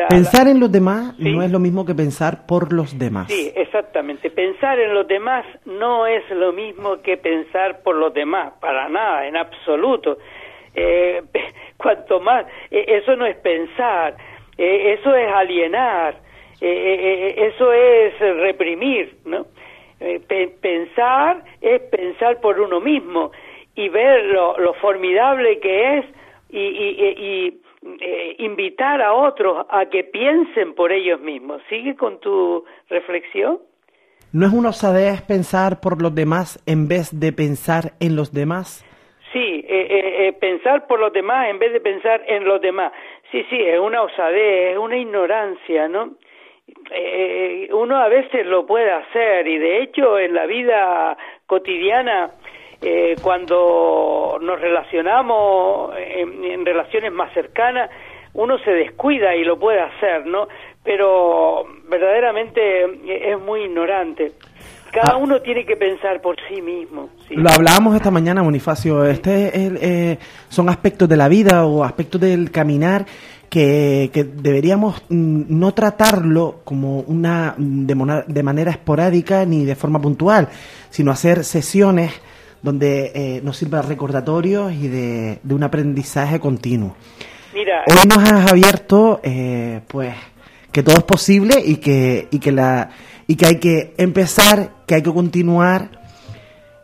pensar 0.10 0.48
en 0.48 0.60
los 0.60 0.72
demás 0.72 1.18
no 1.20 1.44
es 1.44 1.52
lo 1.52 1.60
mismo 1.60 1.86
que 1.86 1.94
pensar 1.94 2.46
por 2.48 2.74
los 2.74 2.98
demás. 2.98 3.28
Sí, 3.28 3.52
exactamente. 3.56 4.30
Pensar 4.30 4.80
en 4.80 4.94
los 4.94 5.08
demás 5.08 5.46
no 5.66 6.08
es 6.08 6.28
lo 6.32 6.54
mismo 6.54 7.02
que 7.02 7.18
pensar 7.18 7.82
por 7.84 7.96
los 7.96 8.14
demás, 8.14 8.54
para 8.60 8.90
nada, 8.90 9.28
en 9.28 9.38
absoluto. 9.38 10.18
Eh, 10.74 11.22
cuanto 11.78 12.20
más, 12.20 12.46
eh, 12.72 12.86
eso 12.88 13.16
no 13.16 13.26
es 13.26 13.36
pensar, 13.38 14.16
eh, 14.58 14.96
eso 15.00 15.16
es 15.16 15.32
alienar, 15.32 16.16
eso 16.60 17.72
es 17.72 18.20
reprimir, 18.20 19.18
¿no? 19.26 19.46
pensar 20.60 21.44
es 21.62 21.82
pensar 21.82 22.40
por 22.40 22.60
uno 22.60 22.80
mismo 22.80 23.32
y 23.78 23.88
ver 23.90 24.26
lo, 24.26 24.58
lo 24.60 24.74
formidable 24.76 25.60
que 25.60 26.00
es 26.00 26.06
y, 26.50 26.60
y 26.60 27.62
eh, 28.02 28.36
invitar 28.40 29.02
a 29.02 29.14
otros 29.14 29.66
a 29.70 29.86
que 29.86 30.04
piensen 30.04 30.74
por 30.74 30.92
ellos 30.92 31.22
mismos. 31.22 31.62
¿Sigue 31.70 31.96
con 31.96 32.20
tu 32.20 32.66
reflexión? 32.90 33.60
¿No 34.34 34.48
es 34.48 34.54
una 34.54 34.70
osadez 34.70 35.22
pensar 35.22 35.80
por 35.80 36.02
los 36.02 36.14
demás 36.14 36.62
en 36.66 36.88
vez 36.88 37.18
de 37.18 37.32
pensar 37.32 37.94
en 38.00 38.16
los 38.16 38.34
demás? 38.34 38.84
Sí, 39.32 39.64
eh, 39.68 40.28
eh, 40.28 40.34
pensar 40.34 40.88
por 40.88 41.00
los 41.00 41.14
demás 41.14 41.50
en 41.50 41.60
vez 41.60 41.72
de 41.72 41.80
pensar 41.80 42.24
en 42.28 42.46
los 42.46 42.60
demás. 42.60 42.92
Sí, 43.32 43.46
sí, 43.50 43.62
es 43.62 43.80
una 43.80 44.02
osadez, 44.02 44.74
es 44.74 44.78
una 44.78 44.98
ignorancia, 44.98 45.88
¿no? 45.88 46.16
uno 47.72 47.98
a 47.98 48.10
veces 48.10 48.46
lo 48.46 48.66
puede 48.66 48.92
hacer 48.92 49.48
y 49.48 49.58
de 49.58 49.84
hecho 49.84 50.20
en 50.20 50.34
la 50.34 50.46
vida 50.46 51.18
cotidiana 51.46 52.32
eh, 52.82 53.16
cuando 53.22 54.38
nos 54.42 54.62
relacionamos 54.62 55.96
en, 55.98 56.66
relaciones 56.66 57.12
más 57.12 57.34
cercanas, 57.34 57.90
uno 58.34 58.60
se 58.60 58.72
descuida 58.72 59.36
y 59.36 59.44
lo 59.44 59.58
puede 59.58 59.82
hacer, 59.82 60.26
¿no? 60.28 60.48
Pero 60.84 61.66
verdaderamente 61.90 63.32
es 63.32 63.40
muy 63.40 63.62
ignorante. 63.64 64.34
Cada 64.92 65.14
ah. 65.14 65.18
uno 65.18 65.42
tiene 65.42 65.66
que 65.66 65.76
pensar 65.76 66.22
por 66.22 66.36
sí 66.48 66.62
mismo. 66.62 67.10
Lo 67.30 67.50
hablábamos 67.50 67.96
esta 67.96 68.12
mañana, 68.12 68.42
Bonifacio. 68.42 69.06
Este 69.06 69.52
eh, 69.56 70.18
son 70.50 70.70
aspectos 70.70 71.10
de 71.10 71.18
la 71.18 71.28
vida 71.28 71.66
o 71.66 71.84
aspectos 71.84 72.22
del 72.22 72.52
caminar 72.52 73.06
que, 73.50 74.10
deberíamos 74.36 75.04
mm, 75.10 75.46
no 75.50 75.74
tratarlo 75.74 76.62
como 76.64 77.02
una 77.02 77.56
de, 77.58 78.24
de 78.28 78.44
manera 78.44 78.72
esporádica 78.72 79.46
ni 79.46 79.66
de 79.66 79.76
forma 79.76 80.00
puntual, 80.00 80.50
sino 80.90 81.12
hacer 81.12 81.44
sesiones 81.44 82.22
donde 82.62 83.12
eh, 83.14 83.42
nos 83.44 83.58
sirva 83.58 83.82
de 83.82 83.88
recordatorios 83.88 84.74
y 84.74 84.88
de, 84.88 85.40
un 85.50 85.64
aprendizaje 85.64 86.40
continuo. 86.40 86.96
Mira, 87.54 87.84
Hoy 87.88 88.08
nos 88.08 88.18
has 88.20 88.52
abierto, 88.52 89.20
eh, 89.24 89.82
pues, 89.88 90.14
que 90.72 90.84
todo 90.84 90.98
es 90.98 91.04
posible 91.04 91.56
y 91.64 91.78
que, 91.78 92.28
y 92.32 92.40
que, 92.40 92.52
la, 92.52 92.90
y 93.26 93.36
que 93.36 93.46
hay 93.46 93.60
que 93.60 93.94
empezar, 93.98 94.70
que 94.86 94.96
hay 94.96 95.02
que 95.02 95.14
continuar 95.14 95.90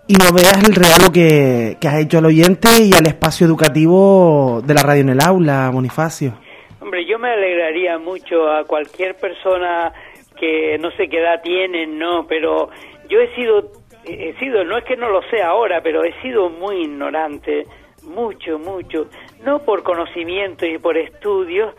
y 0.08 0.16
no 0.16 0.34
veas 0.34 0.68
el 0.68 0.76
regalo 0.76 1.12
que, 1.12 1.78
que 1.80 1.88
has 1.88 2.00
hecho 2.02 2.18
al 2.18 2.26
oyente 2.26 2.70
y 2.82 2.94
al 2.94 3.06
espacio 3.06 3.48
educativo 3.48 4.62
de 4.66 4.74
la 4.74 4.84
radio 4.84 5.02
en 5.02 5.10
el 5.10 5.22
aula, 5.22 5.70
Bonifacio. 5.72 6.34
Hombre, 6.82 7.06
yo 7.06 7.18
me 7.18 7.32
alegraría 7.32 7.98
mucho 7.98 8.52
a 8.52 8.66
cualquier 8.66 9.16
persona 9.16 9.94
que 10.38 10.78
no 10.80 10.92
sé 10.92 11.08
qué 11.08 11.20
edad 11.20 11.42
tienen, 11.42 11.98
¿no? 11.98 12.28
Pero 12.28 12.70
yo 13.10 13.20
he 13.20 13.34
sido 13.36 13.72
he 14.06 14.34
sido, 14.40 14.64
no 14.64 14.78
es 14.78 14.86
que 14.86 14.96
no 14.96 15.10
lo 15.10 15.22
sé 15.24 15.42
ahora, 15.42 15.82
pero 15.82 16.04
he 16.04 16.14
sido 16.22 16.50
muy 16.50 16.84
ignorante, 16.84 17.66
mucho, 18.04 18.60
mucho, 18.60 19.08
no 19.44 19.60
por 19.60 19.84
conocimiento 19.84 20.66
y 20.66 20.78
por 20.78 20.98
estudios, 20.98 21.74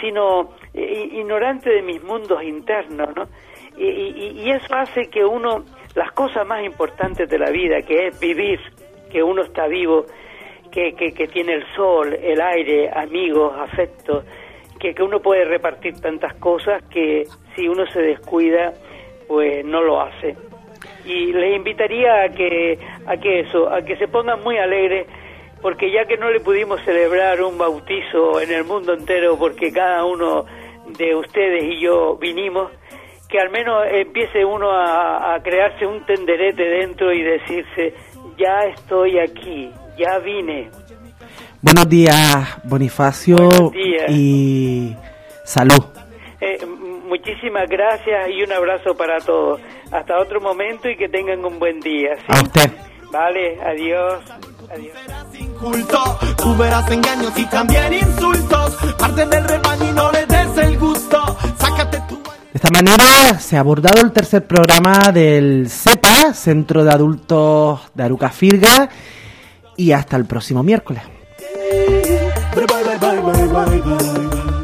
sino 0.00 0.50
eh, 0.74 1.08
ignorante 1.12 1.70
de 1.70 1.82
mis 1.82 2.02
mundos 2.02 2.42
internos, 2.42 3.14
¿no? 3.14 3.28
Y, 3.76 4.42
y, 4.42 4.50
eso 4.50 4.74
hace 4.74 5.08
que 5.08 5.24
uno, 5.24 5.64
las 5.94 6.10
cosas 6.10 6.44
más 6.44 6.64
importantes 6.64 7.28
de 7.28 7.38
la 7.38 7.50
vida, 7.50 7.82
que 7.82 8.08
es 8.08 8.18
vivir, 8.18 8.58
que 9.08 9.22
uno 9.22 9.42
está 9.42 9.68
vivo, 9.68 10.04
que, 10.72 10.94
que, 10.94 11.12
que 11.12 11.28
tiene 11.28 11.54
el 11.54 11.64
sol, 11.76 12.12
el 12.12 12.40
aire, 12.40 12.90
amigos, 12.92 13.54
afectos, 13.56 14.24
que, 14.80 14.94
que 14.94 15.02
uno 15.02 15.20
puede 15.20 15.44
repartir 15.44 16.00
tantas 16.00 16.34
cosas 16.34 16.82
que 16.90 17.26
si 17.54 17.68
uno 17.68 17.86
se 17.86 18.02
descuida, 18.02 18.74
pues 19.28 19.64
no 19.64 19.80
lo 19.80 20.00
hace 20.00 20.47
y 21.08 21.32
les 21.32 21.56
invitaría 21.56 22.24
a 22.24 22.28
que 22.28 22.78
a 23.06 23.16
que 23.16 23.40
eso, 23.40 23.72
a 23.72 23.82
que 23.82 23.96
se 23.96 24.08
pongan 24.08 24.42
muy 24.42 24.58
alegres 24.58 25.06
porque 25.62 25.90
ya 25.90 26.06
que 26.06 26.16
no 26.16 26.30
le 26.30 26.40
pudimos 26.40 26.80
celebrar 26.84 27.42
un 27.42 27.58
bautizo 27.58 28.40
en 28.40 28.52
el 28.52 28.64
mundo 28.64 28.92
entero 28.92 29.36
porque 29.38 29.72
cada 29.72 30.04
uno 30.04 30.44
de 30.96 31.14
ustedes 31.16 31.64
y 31.64 31.80
yo 31.80 32.16
vinimos, 32.16 32.70
que 33.28 33.38
al 33.38 33.50
menos 33.50 33.84
empiece 33.90 34.44
uno 34.44 34.70
a, 34.70 35.38
crearse 35.42 35.86
un 35.86 36.04
tenderete 36.06 36.62
dentro 36.62 37.12
y 37.12 37.22
decirse, 37.22 37.94
ya 38.38 38.68
estoy 38.74 39.18
aquí, 39.18 39.70
ya 39.98 40.18
vine. 40.18 40.70
Buenos 41.60 41.88
días, 41.88 42.58
Bonifacio, 42.64 43.36
y 44.08 44.94
salud. 45.44 45.84
Eh, 46.40 46.58
muchísimas 47.08 47.68
gracias 47.68 48.28
y 48.30 48.42
un 48.42 48.52
abrazo 48.52 48.94
para 48.94 49.18
todos. 49.18 49.60
Hasta 49.90 50.18
otro 50.20 50.40
momento 50.40 50.88
y 50.88 50.96
que 50.96 51.08
tengan 51.08 51.44
un 51.44 51.58
buen 51.58 51.80
día. 51.80 52.10
A 52.28 52.42
usted. 52.42 52.70
Vale, 53.10 53.58
adiós. 53.62 54.22
Adiós. 54.70 54.96
Tú 56.36 56.56
verás 56.56 56.90
engaños 56.90 57.32
y 57.36 57.46
también 57.46 57.92
insultos. 57.94 58.76
Parte 58.98 59.26
del 59.26 59.44
rebaño 59.44 59.88
y 59.88 59.92
no 59.92 60.12
le 60.12 60.26
des 60.26 60.58
el 60.58 60.78
gusto. 60.78 61.36
Sácate 61.56 61.98
tu... 62.08 62.22
esta 62.52 62.70
manera 62.70 63.38
se 63.38 63.56
ha 63.56 63.60
abordado 63.60 64.02
el 64.02 64.12
tercer 64.12 64.46
programa 64.46 65.10
del 65.12 65.68
CEPA, 65.68 66.34
Centro 66.34 66.84
de 66.84 66.90
Adultos 66.92 67.90
de 67.94 68.02
Aruca 68.02 68.28
Firga, 68.28 68.88
y 69.76 69.92
hasta 69.92 70.16
el 70.16 70.26
próximo 70.26 70.62
miércoles. 70.62 71.02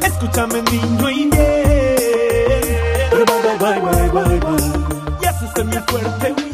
Escúchame, 0.01 0.61
niño, 0.71 1.44
mi 5.65 5.77
fuerte 5.87 6.44